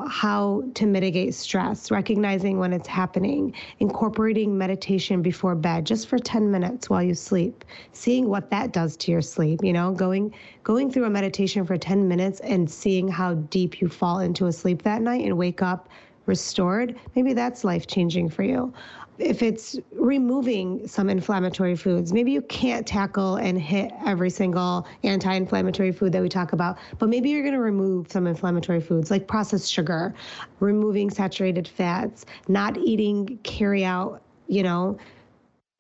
how 0.09 0.63
to 0.75 0.87
mitigate 0.87 1.35
stress, 1.35 1.91
recognizing 1.91 2.59
when 2.59 2.73
it's 2.73 2.89
happening, 2.89 3.55
incorporating 3.79 4.57
meditation 4.57 5.23
before 5.23 5.55
bed 5.55 5.87
just 5.87 6.09
for 6.09 6.19
10 6.19 6.51
minutes 6.51 6.91
while 6.91 7.03
you 7.03 7.15
sleep, 7.15 7.65
seeing 7.93 8.29
what 8.29 8.51
that 8.51 8.73
does 8.73 8.97
to 8.97 9.13
your 9.13 9.23
sleep, 9.23 9.61
you 9.63 9.73
know, 9.73 9.93
going 9.93 10.35
going 10.63 10.91
through 10.91 11.05
a 11.05 11.11
meditation 11.11 11.65
for 11.65 11.77
10 11.77 12.09
minutes 12.09 12.41
and 12.41 12.71
seeing 12.71 13.07
how 13.07 13.35
deep 13.35 13.81
you 13.81 13.89
fall 13.89 14.21
into 14.21 14.47
a 14.47 14.53
sleep 14.53 14.83
that 14.83 15.03
night 15.03 15.25
and 15.25 15.37
wake 15.37 15.63
up 15.63 15.89
restored, 16.27 16.99
maybe 17.15 17.33
that's 17.35 17.65
life 17.65 17.87
changing 17.87 18.29
for 18.31 18.43
you 18.43 18.73
if 19.19 19.43
it's 19.43 19.79
removing 19.93 20.87
some 20.89 21.09
inflammatory 21.09 21.77
foods, 21.77 22.13
maybe 22.13 22.33
you 22.33 22.43
can't 22.43 22.87
tackle 22.87 23.37
and 23.37 23.61
hit 23.61 23.93
every 24.05 24.31
single 24.31 24.87
anti 25.05 25.33
inflammatory 25.33 25.93
food 25.93 26.13
that 26.13 26.23
we 26.23 26.29
talk 26.29 26.53
about, 26.53 26.79
but 26.99 27.09
maybe 27.09 27.31
you're 27.31 27.43
going 27.43 27.55
to 27.55 27.61
remove 27.61 28.11
some 28.11 28.27
inflammatory 28.27 28.81
foods 28.81 29.11
like 29.11 29.29
processed 29.29 29.71
sugar, 29.71 30.15
removing 30.61 31.11
saturated 31.11 31.69
fats, 31.69 32.27
not 32.49 32.77
eating 32.79 33.39
carry 33.45 33.85
out, 33.85 34.21
you 34.49 34.63
know, 34.63 34.99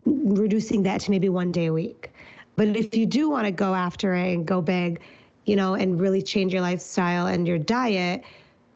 reducing 0.04 0.82
that 0.84 1.00
to 1.00 1.10
maybe 1.10 1.28
one 1.28 1.50
day 1.50 1.66
a 1.66 1.72
week. 1.72 2.12
But 2.56 2.68
if 2.76 2.94
you 2.94 3.04
do 3.04 3.28
want 3.28 3.46
to 3.46 3.50
go 3.50 3.74
after 3.74 4.14
it 4.14 4.32
and 4.32 4.46
go 4.46 4.60
big, 4.60 5.00
you 5.44 5.56
know, 5.56 5.74
and 5.74 6.00
really 6.00 6.22
change 6.22 6.52
your 6.52 6.62
lifestyle 6.62 7.26
and 7.26 7.48
your 7.48 7.58
diet, 7.58 8.22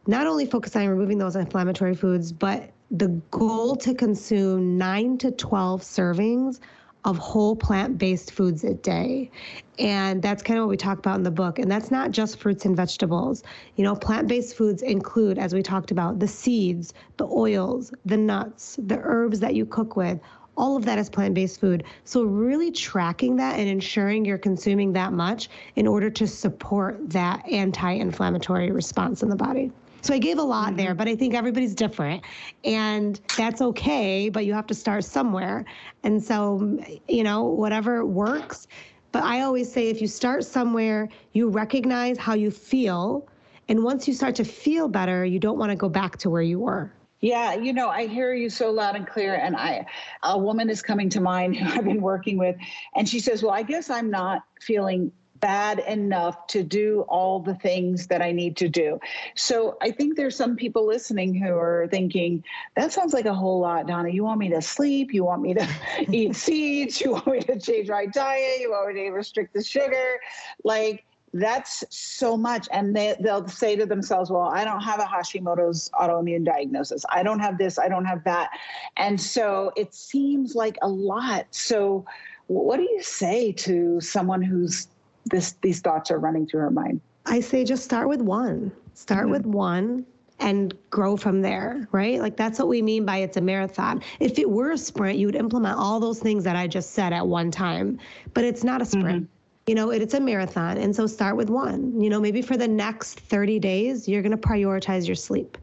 not 0.09 0.27
only 0.27 0.47
focus 0.47 0.75
on 0.75 0.89
removing 0.89 1.19
those 1.19 1.37
inflammatory 1.37 1.95
foods, 1.95 2.33
but 2.33 2.73
the 2.91 3.09
goal 3.31 3.77
to 3.77 3.95
consume 3.95 4.79
nine 4.79 5.19
to 5.19 5.31
12 5.31 5.83
servings 5.83 6.61
of 7.05 7.17
whole 7.17 7.55
plant 7.55 7.97
based 7.97 8.33
foods 8.33 8.65
a 8.65 8.75
day. 8.75 9.31
And 9.79 10.21
that's 10.21 10.43
kind 10.43 10.59
of 10.59 10.65
what 10.65 10.71
we 10.71 10.77
talk 10.77 10.99
about 10.99 11.17
in 11.17 11.23
the 11.23 11.31
book. 11.31 11.59
And 11.59 11.71
that's 11.71 11.91
not 11.91 12.11
just 12.11 12.41
fruits 12.41 12.65
and 12.65 12.77
vegetables. 12.77 13.45
You 13.77 13.85
know, 13.85 13.95
plant 13.95 14.27
based 14.27 14.57
foods 14.57 14.83
include, 14.83 15.39
as 15.39 15.55
we 15.55 15.63
talked 15.63 15.91
about, 15.91 16.19
the 16.19 16.29
seeds, 16.29 16.95
the 17.17 17.27
oils, 17.27 17.93
the 18.05 18.17
nuts, 18.17 18.79
the 18.83 18.99
herbs 19.03 19.41
that 19.41 19.55
you 19.55 19.65
cook 19.65 19.97
with. 19.97 20.19
All 20.57 20.77
of 20.77 20.85
that 20.87 20.99
is 20.99 21.09
plant 21.09 21.35
based 21.35 21.61
food. 21.61 21.85
So, 22.05 22.25
really 22.25 22.73
tracking 22.73 23.37
that 23.37 23.61
and 23.61 23.69
ensuring 23.69 24.25
you're 24.25 24.39
consuming 24.39 24.93
that 24.95 25.13
much 25.13 25.49
in 25.77 25.87
order 25.87 26.11
to 26.11 26.27
support 26.27 26.99
that 27.11 27.47
anti 27.49 27.93
inflammatory 27.93 28.73
response 28.73 29.23
in 29.23 29.29
the 29.29 29.37
body. 29.37 29.71
So 30.03 30.15
I 30.15 30.19
gave 30.19 30.39
a 30.39 30.43
lot 30.43 30.69
mm-hmm. 30.69 30.77
there, 30.77 30.95
but 30.95 31.09
I 31.09 31.17
think 31.17 31.35
everybody's 31.35 31.75
different 31.75 32.23
and 32.65 33.21
that's 33.37 33.61
okay, 33.61 34.29
but 34.29 34.45
you 34.45 34.53
have 34.55 34.67
to 34.69 34.75
start 34.75 35.05
somewhere. 35.05 35.65
And 36.03 36.23
so, 36.23 36.79
you 37.09 37.25
know, 37.25 37.45
whatever 37.45 38.05
works. 38.05 38.67
But 39.13 39.25
I 39.25 39.41
always 39.41 39.73
say 39.73 39.89
if 39.89 40.01
you 40.01 40.07
start 40.07 40.45
somewhere, 40.45 41.09
you 41.33 41.49
recognize 41.49 42.19
how 42.19 42.35
you 42.35 42.51
feel. 42.51 43.27
And 43.69 43.83
once 43.83 44.07
you 44.07 44.15
start 44.15 44.35
to 44.37 44.45
feel 44.45 44.89
better, 44.89 45.25
you 45.25 45.39
don't 45.39 45.59
want 45.59 45.71
to 45.71 45.77
go 45.77 45.89
back 45.89 46.19
to 46.19 46.31
where 46.31 46.43
you 46.43 46.61
were. 46.61 46.93
Yeah, 47.21 47.55
you 47.55 47.73
know, 47.73 47.89
I 47.89 48.07
hear 48.07 48.33
you 48.33 48.49
so 48.49 48.71
loud 48.71 48.95
and 48.95 49.07
clear. 49.07 49.35
And 49.35 49.57
I, 49.57 49.87
a 50.23 50.39
woman 50.39 50.71
is 50.71 50.83
coming 50.83 51.09
to 51.11 51.21
mind 51.21 51.57
who 51.57 51.67
I've 51.69 51.85
been 51.85 52.01
working 52.01 52.39
with, 52.39 52.55
and 52.95 53.09
she 53.09 53.19
says, 53.19 53.43
Well, 53.43 53.53
I 53.53 53.63
guess 53.63 53.91
I'm 53.91 54.09
not 54.09 54.43
feeling 54.61 55.11
bad 55.41 55.81
enough 55.81 56.47
to 56.49 56.63
do 56.63 57.03
all 57.09 57.41
the 57.41 57.55
things 57.57 58.07
that 58.09 58.23
I 58.23 58.33
need 58.33 58.57
to 58.59 58.69
do. 58.69 58.99
So 59.35 59.77
I 59.81 59.91
think 59.91 60.17
there's 60.17 60.37
some 60.37 60.57
people 60.57 60.87
listening 60.87 61.35
who 61.35 61.57
are 61.57 61.89
thinking, 61.91 62.45
that 62.77 62.93
sounds 62.93 63.13
like 63.13 63.27
a 63.27 63.35
whole 63.35 63.61
lot, 63.61 63.87
Donna. 63.87 64.11
You 64.11 64.25
want 64.25 64.41
me 64.41 64.49
to 64.51 64.63
sleep? 64.63 65.13
You 65.13 65.25
want 65.25 65.43
me 65.43 65.55
to 65.55 65.69
eat 66.11 66.37
seeds? 66.37 67.01
You 67.01 67.13
want 67.13 67.27
me 67.27 67.41
to 67.41 67.59
change 67.59 67.89
my 67.89 68.07
diet? 68.07 68.61
You 68.61 68.71
want 68.71 68.95
me 68.95 69.05
to 69.05 69.11
restrict 69.11 69.55
the 69.55 69.63
sugar? 69.63 70.19
Like, 70.65 71.05
that's 71.35 71.85
so 71.91 72.37
much 72.37 72.69
and 72.73 72.97
they, 72.97 73.15
they'll 73.21 73.47
say 73.49 73.77
to 73.77 73.85
themselves 73.85 74.31
well 74.31 74.51
i 74.55 74.65
don't 74.65 74.81
have 74.81 74.99
a 74.99 75.05
hashimoto's 75.05 75.91
autoimmune 76.01 76.45
diagnosis 76.45 77.05
i 77.11 77.23
don't 77.23 77.41
have 77.41 77.59
this 77.59 77.79
i 77.79 77.87
don't 77.87 78.07
have 78.07 78.25
that 78.25 78.49
and 78.97 79.21
so 79.21 79.71
it 79.77 79.93
seems 79.93 80.55
like 80.55 80.79
a 80.81 80.89
lot 80.89 81.47
so 81.51 82.05
what 82.47 82.79
do 82.79 82.83
you 82.83 83.03
say 83.03 83.53
to 83.53 84.01
someone 84.01 84.41
who's 84.41 84.89
this 85.29 85.53
these 85.63 85.81
thoughts 85.81 86.11
are 86.11 86.19
running 86.19 86.47
through 86.47 86.61
her 86.61 86.71
mind? 86.71 87.01
I 87.27 87.41
say 87.41 87.65
just 87.65 87.85
start 87.85 88.09
with 88.09 88.21
one. 88.21 88.73
Start 88.95 89.25
mm-hmm. 89.25 89.33
with 89.33 89.47
one 89.47 90.07
and 90.41 90.75
grow 90.91 91.17
from 91.17 91.43
there, 91.43 91.89
right? 91.93 92.21
Like 92.21 92.37
that's 92.37 92.59
what 92.59 92.69
we 92.69 92.81
mean 92.83 93.05
by 93.05 93.19
it's 93.19 93.37
a 93.37 93.41
marathon. 93.41 94.03
If 94.21 94.39
it 94.39 94.49
were 94.49 94.73
a 94.73 94.79
sprint, 94.79 95.19
you 95.19 95.27
would 95.27 95.37
implement 95.37 95.79
all 95.79 96.01
those 96.01 96.21
things 96.21 96.45
that 96.45 96.57
I 96.57 96.67
just 96.67 96.93
said 96.93 97.13
at 97.13 97.27
one 97.27 97.51
time, 97.51 97.99
but 98.35 98.45
it's 98.45 98.65
not 98.65 98.81
a 98.81 98.85
sprint. 98.85 99.25
Mm-hmm. 99.25 99.33
You 99.67 99.75
know, 99.75 99.91
it, 99.91 100.01
it's 100.01 100.15
a 100.15 100.21
marathon. 100.21 100.79
And 100.79 100.95
so 100.95 101.07
start 101.07 101.37
with 101.37 101.51
one. 101.51 102.01
You 102.01 102.09
know, 102.09 102.21
maybe 102.21 102.41
for 102.41 102.57
the 102.57 102.69
next 102.69 103.21
30 103.21 103.59
days, 103.59 104.09
you're 104.09 104.23
going 104.23 104.37
to 104.37 104.49
prioritize 104.49 105.07
your 105.07 105.17
sleep. 105.17 105.59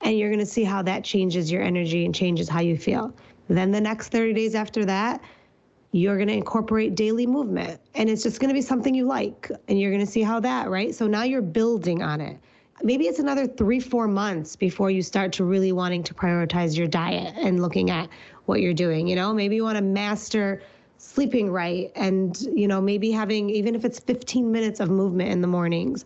And 0.00 0.18
you're 0.18 0.30
going 0.30 0.40
to 0.40 0.46
see 0.46 0.64
how 0.64 0.82
that 0.82 1.04
changes 1.04 1.50
your 1.52 1.62
energy 1.62 2.04
and 2.04 2.14
changes 2.14 2.48
how 2.48 2.60
you 2.60 2.76
feel. 2.78 3.14
Then 3.48 3.70
the 3.70 3.80
next 3.80 4.08
30 4.08 4.32
days 4.32 4.54
after 4.54 4.84
that, 4.86 5.20
you're 5.94 6.16
going 6.16 6.26
to 6.26 6.34
incorporate 6.34 6.96
daily 6.96 7.24
movement 7.24 7.80
and 7.94 8.10
it's 8.10 8.24
just 8.24 8.40
going 8.40 8.48
to 8.48 8.54
be 8.54 8.60
something 8.60 8.96
you 8.96 9.06
like 9.06 9.48
and 9.68 9.80
you're 9.80 9.92
going 9.92 10.04
to 10.04 10.10
see 10.10 10.22
how 10.22 10.40
that 10.40 10.68
right? 10.68 10.92
So 10.92 11.06
now 11.06 11.22
you're 11.22 11.40
building 11.40 12.02
on 12.02 12.20
it. 12.20 12.36
Maybe 12.82 13.06
it's 13.06 13.20
another 13.20 13.46
three 13.46 13.78
four 13.78 14.08
months 14.08 14.56
before 14.56 14.90
you 14.90 15.02
start 15.02 15.32
to 15.34 15.44
really 15.44 15.70
wanting 15.70 16.02
to 16.02 16.12
prioritize 16.12 16.76
your 16.76 16.88
diet 16.88 17.32
and 17.36 17.62
looking 17.62 17.90
at 17.90 18.08
what 18.46 18.60
you're 18.60 18.74
doing 18.74 19.06
you 19.06 19.14
know? 19.14 19.32
Maybe 19.32 19.54
you 19.54 19.62
want 19.62 19.76
to 19.78 19.84
master 19.84 20.62
sleeping 20.98 21.48
right 21.52 21.92
and 21.94 22.40
you 22.40 22.66
know 22.66 22.80
maybe 22.80 23.12
having 23.12 23.48
even 23.50 23.76
if 23.76 23.84
it's 23.84 24.00
15 24.00 24.50
minutes 24.50 24.80
of 24.80 24.90
movement 24.90 25.30
in 25.30 25.42
the 25.42 25.48
mornings 25.48 26.04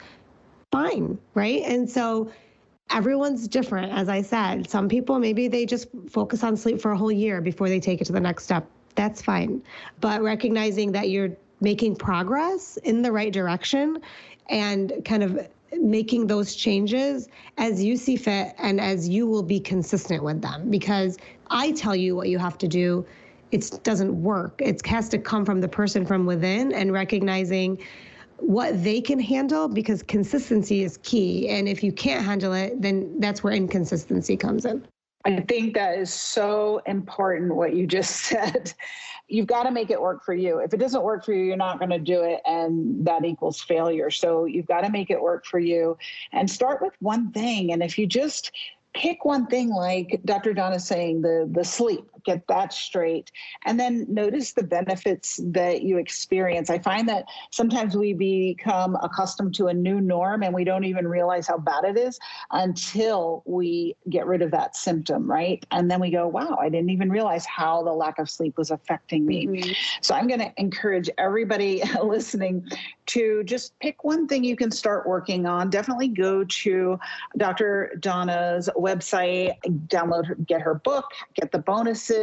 fine 0.70 1.18
right? 1.32 1.62
And 1.64 1.88
so 1.88 2.30
everyone's 2.90 3.48
different 3.48 3.90
as 3.90 4.10
i 4.10 4.20
said. 4.20 4.68
Some 4.68 4.86
people 4.86 5.18
maybe 5.18 5.48
they 5.48 5.64
just 5.64 5.88
focus 6.10 6.44
on 6.44 6.58
sleep 6.58 6.78
for 6.78 6.90
a 6.92 6.96
whole 6.98 7.12
year 7.12 7.40
before 7.40 7.70
they 7.70 7.80
take 7.80 8.02
it 8.02 8.04
to 8.04 8.12
the 8.12 8.20
next 8.20 8.44
step 8.44 8.68
that's 8.98 9.22
fine. 9.22 9.62
But 10.00 10.22
recognizing 10.22 10.90
that 10.92 11.08
you're 11.08 11.30
making 11.60 11.94
progress 11.94 12.76
in 12.78 13.00
the 13.00 13.12
right 13.12 13.32
direction 13.32 14.02
and 14.48 14.92
kind 15.04 15.22
of 15.22 15.48
making 15.80 16.26
those 16.26 16.56
changes 16.56 17.28
as 17.58 17.82
you 17.82 17.96
see 17.96 18.16
fit 18.16 18.54
and 18.58 18.80
as 18.80 19.08
you 19.08 19.28
will 19.28 19.44
be 19.44 19.60
consistent 19.60 20.24
with 20.24 20.42
them. 20.42 20.68
Because 20.68 21.16
I 21.48 21.70
tell 21.72 21.94
you 21.94 22.16
what 22.16 22.28
you 22.28 22.38
have 22.38 22.58
to 22.58 22.66
do. 22.66 23.06
It 23.52 23.78
doesn't 23.84 24.20
work. 24.20 24.60
It 24.60 24.84
has 24.86 25.08
to 25.10 25.18
come 25.18 25.44
from 25.44 25.60
the 25.60 25.68
person 25.68 26.04
from 26.04 26.26
within 26.26 26.72
and 26.72 26.92
recognizing 26.92 27.78
what 28.38 28.82
they 28.82 29.00
can 29.00 29.20
handle 29.20 29.68
because 29.68 30.02
consistency 30.02 30.82
is 30.82 30.98
key. 30.98 31.48
And 31.48 31.68
if 31.68 31.84
you 31.84 31.92
can't 31.92 32.24
handle 32.24 32.52
it 32.52 32.82
then 32.82 33.20
that's 33.20 33.44
where 33.44 33.52
inconsistency 33.52 34.36
comes 34.36 34.64
in 34.64 34.84
I 35.28 35.40
think 35.40 35.74
that 35.74 35.98
is 35.98 36.12
so 36.12 36.80
important 36.86 37.54
what 37.54 37.74
you 37.74 37.86
just 37.86 38.16
said. 38.24 38.72
You've 39.28 39.46
got 39.46 39.64
to 39.64 39.70
make 39.70 39.90
it 39.90 40.00
work 40.00 40.24
for 40.24 40.34
you. 40.34 40.58
If 40.58 40.72
it 40.72 40.78
doesn't 40.78 41.02
work 41.02 41.24
for 41.24 41.34
you, 41.34 41.44
you're 41.44 41.56
not 41.56 41.78
going 41.78 41.90
to 41.90 41.98
do 41.98 42.22
it, 42.22 42.40
and 42.46 43.06
that 43.06 43.24
equals 43.24 43.60
failure. 43.60 44.10
So 44.10 44.46
you've 44.46 44.66
got 44.66 44.82
to 44.82 44.90
make 44.90 45.10
it 45.10 45.20
work 45.20 45.44
for 45.44 45.58
you 45.58 45.98
and 46.32 46.50
start 46.50 46.80
with 46.80 46.94
one 47.00 47.30
thing. 47.32 47.72
And 47.72 47.82
if 47.82 47.98
you 47.98 48.06
just 48.06 48.52
pick 48.94 49.26
one 49.26 49.46
thing 49.46 49.68
like 49.68 50.20
Dr. 50.24 50.54
Don 50.54 50.72
is 50.72 50.86
saying, 50.86 51.20
the 51.20 51.48
the 51.52 51.64
sleep, 51.64 52.04
get 52.28 52.46
that 52.48 52.72
straight, 52.72 53.32
and 53.64 53.80
then 53.80 54.04
notice 54.08 54.52
the 54.52 54.62
benefits 54.62 55.40
that 55.44 55.82
you 55.82 55.96
experience. 55.96 56.68
I 56.68 56.78
find 56.78 57.08
that 57.08 57.24
sometimes 57.50 57.96
we 57.96 58.12
become 58.12 58.96
accustomed 59.02 59.54
to 59.54 59.68
a 59.68 59.74
new 59.74 60.00
norm 60.00 60.42
and 60.42 60.54
we 60.54 60.64
don't 60.64 60.84
even 60.84 61.08
realize 61.08 61.46
how 61.46 61.56
bad 61.56 61.84
it 61.84 61.96
is 61.96 62.18
until 62.50 63.42
we 63.46 63.96
get 64.10 64.26
rid 64.26 64.42
of 64.42 64.50
that 64.50 64.76
symptom, 64.76 65.30
right? 65.30 65.64
And 65.70 65.90
then 65.90 66.00
we 66.00 66.10
go, 66.10 66.28
wow, 66.28 66.58
I 66.60 66.68
didn't 66.68 66.90
even 66.90 67.10
realize 67.10 67.46
how 67.46 67.82
the 67.82 67.92
lack 67.92 68.18
of 68.18 68.28
sleep 68.28 68.58
was 68.58 68.70
affecting 68.70 69.24
me. 69.24 69.46
Mm-hmm. 69.46 69.72
So 70.02 70.14
I'm 70.14 70.26
going 70.26 70.40
to 70.40 70.52
encourage 70.58 71.08
everybody 71.16 71.82
listening 72.02 72.68
to 73.06 73.42
just 73.44 73.78
pick 73.80 74.04
one 74.04 74.28
thing 74.28 74.44
you 74.44 74.56
can 74.56 74.70
start 74.70 75.08
working 75.08 75.46
on. 75.46 75.70
Definitely 75.70 76.08
go 76.08 76.44
to 76.44 76.98
Dr. 77.38 77.96
Donna's 78.00 78.68
website, 78.76 79.54
download 79.88 80.26
her, 80.26 80.34
get 80.34 80.60
her 80.60 80.74
book, 80.74 81.06
get 81.34 81.50
the 81.50 81.58
bonuses, 81.58 82.17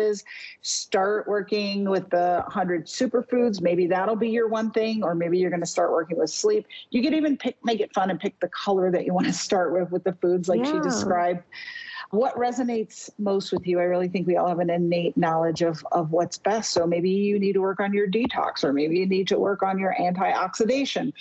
start 0.62 1.28
working 1.28 1.90
with 1.90 2.10
the 2.10 2.42
100 2.46 2.86
superfoods. 2.86 3.62
Maybe 3.62 3.88
that'll 3.88 4.16
be 4.16 4.30
your 4.30 4.48
one 4.48 4.72
thing, 4.72 5.04
or 5.04 5.16
maybe 5.16 5.38
you're 5.38 5.50
going 5.50 5.62
to 5.62 5.66
start 5.68 5.92
working 5.92 6.18
with 6.18 6.30
sleep. 6.30 6.66
You 6.90 7.02
could 7.02 7.14
even 7.14 7.38
pick, 7.38 7.58
make 7.64 7.80
it 7.80 7.94
fun 7.94 8.10
and 8.10 8.20
pick 8.20 8.40
the 8.40 8.50
color 8.50 8.92
that 8.92 9.06
you 9.06 9.14
want 9.14 9.28
to 9.28 9.34
start 9.34 9.74
with 9.74 9.92
with 9.92 10.04
the 10.04 10.14
foods 10.14 10.50
like 10.50 10.60
yeah. 10.60 10.72
she 10.72 10.80
described 10.80 11.44
what 12.12 12.36
resonates 12.36 13.10
most 13.18 13.52
with 13.52 13.66
you? 13.68 13.80
I 13.80 13.84
really 13.84 14.08
think 14.08 14.28
we 14.28 14.38
all 14.38 14.48
have 14.48 14.60
an 14.60 14.70
innate 14.70 15.18
knowledge 15.18 15.62
of, 15.62 15.86
of 15.92 16.12
what's 16.12 16.38
best. 16.38 16.72
So 16.72 16.86
maybe 16.86 17.10
you 17.10 17.40
need 17.40 17.54
to 17.54 17.62
work 17.62 17.80
on 17.80 17.94
your 17.94 18.08
detox, 18.08 18.64
or 18.64 18.74
maybe 18.74 18.98
you 18.98 19.06
need 19.06 19.28
to 19.30 19.40
work 19.40 19.64
on 19.64 19.80
your 19.80 19.96
antioxidation. 20.00 21.14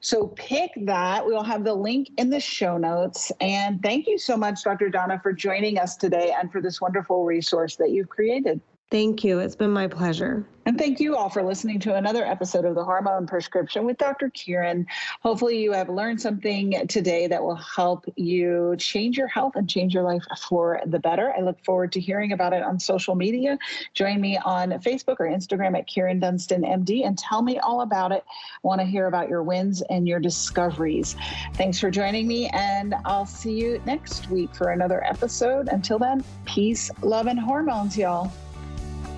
So 0.00 0.28
pick 0.28 0.70
that. 0.82 1.24
We'll 1.24 1.44
have 1.44 1.64
the 1.64 1.74
link 1.74 2.10
in 2.18 2.30
the 2.30 2.40
show 2.40 2.76
notes. 2.76 3.30
And 3.40 3.82
thank 3.82 4.06
you 4.06 4.18
so 4.18 4.36
much, 4.36 4.64
Dr. 4.64 4.88
Donna, 4.88 5.20
for 5.22 5.32
joining 5.32 5.78
us 5.78 5.96
today 5.96 6.34
and 6.38 6.50
for 6.50 6.60
this 6.60 6.80
wonderful 6.80 7.24
resource 7.24 7.76
that 7.76 7.90
you've 7.90 8.08
created. 8.08 8.60
Thank 8.92 9.24
you. 9.24 9.38
It's 9.38 9.56
been 9.56 9.70
my 9.70 9.86
pleasure. 9.86 10.46
And 10.66 10.76
thank 10.76 11.00
you 11.00 11.16
all 11.16 11.30
for 11.30 11.42
listening 11.42 11.80
to 11.80 11.94
another 11.94 12.26
episode 12.26 12.66
of 12.66 12.74
the 12.74 12.84
Hormone 12.84 13.26
Prescription 13.26 13.86
with 13.86 13.96
Dr. 13.96 14.28
Kyrin. 14.28 14.84
Hopefully, 15.22 15.62
you 15.62 15.72
have 15.72 15.88
learned 15.88 16.20
something 16.20 16.86
today 16.88 17.26
that 17.26 17.42
will 17.42 17.56
help 17.56 18.04
you 18.16 18.76
change 18.76 19.16
your 19.16 19.28
health 19.28 19.56
and 19.56 19.66
change 19.66 19.94
your 19.94 20.02
life 20.02 20.22
for 20.46 20.78
the 20.84 20.98
better. 20.98 21.32
I 21.34 21.40
look 21.40 21.58
forward 21.64 21.90
to 21.92 22.00
hearing 22.00 22.32
about 22.32 22.52
it 22.52 22.62
on 22.62 22.78
social 22.78 23.14
media. 23.14 23.58
Join 23.94 24.20
me 24.20 24.36
on 24.44 24.72
Facebook 24.72 25.16
or 25.20 25.26
Instagram 25.26 25.74
at 25.74 25.88
Kyrin 25.88 26.20
Dunston 26.20 26.60
MD 26.60 27.06
and 27.06 27.16
tell 27.16 27.40
me 27.40 27.58
all 27.60 27.80
about 27.80 28.12
it. 28.12 28.24
I 28.28 28.58
want 28.62 28.82
to 28.82 28.86
hear 28.86 29.06
about 29.06 29.30
your 29.30 29.42
wins 29.42 29.80
and 29.88 30.06
your 30.06 30.20
discoveries. 30.20 31.16
Thanks 31.54 31.80
for 31.80 31.90
joining 31.90 32.28
me, 32.28 32.50
and 32.50 32.94
I'll 33.06 33.24
see 33.24 33.58
you 33.58 33.80
next 33.86 34.28
week 34.28 34.54
for 34.54 34.72
another 34.72 35.02
episode. 35.02 35.68
Until 35.68 35.98
then, 35.98 36.22
peace, 36.44 36.90
love, 37.00 37.26
and 37.26 37.40
hormones, 37.40 37.96
y'all. 37.96 38.30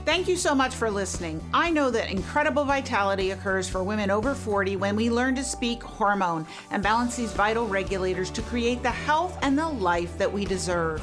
Thank 0.05 0.29
you 0.29 0.37
so 0.37 0.55
much 0.55 0.75
for 0.75 0.91
listening. 0.91 1.43
I 1.55 1.71
know 1.71 1.91
that 1.91 2.11
incredible 2.11 2.67
vitality 2.67 3.31
occurs 3.31 3.71
for 3.71 3.83
women 3.83 4.11
over 4.11 4.35
40 4.35 4.77
when 4.77 4.97
we 4.97 5.09
learn 5.09 5.35
to 5.37 5.43
speak 5.43 5.83
hormone 5.83 6.47
and 6.71 6.83
balance 6.83 7.17
these 7.17 7.33
vital 7.33 7.67
regulators 7.67 8.31
to 8.33 8.43
create 8.43 8.83
the 8.83 8.91
health 8.91 9.39
and 9.41 9.59
the 9.59 9.67
life 9.67 10.19
that 10.19 10.31
we 10.31 10.45
deserve. 10.45 11.03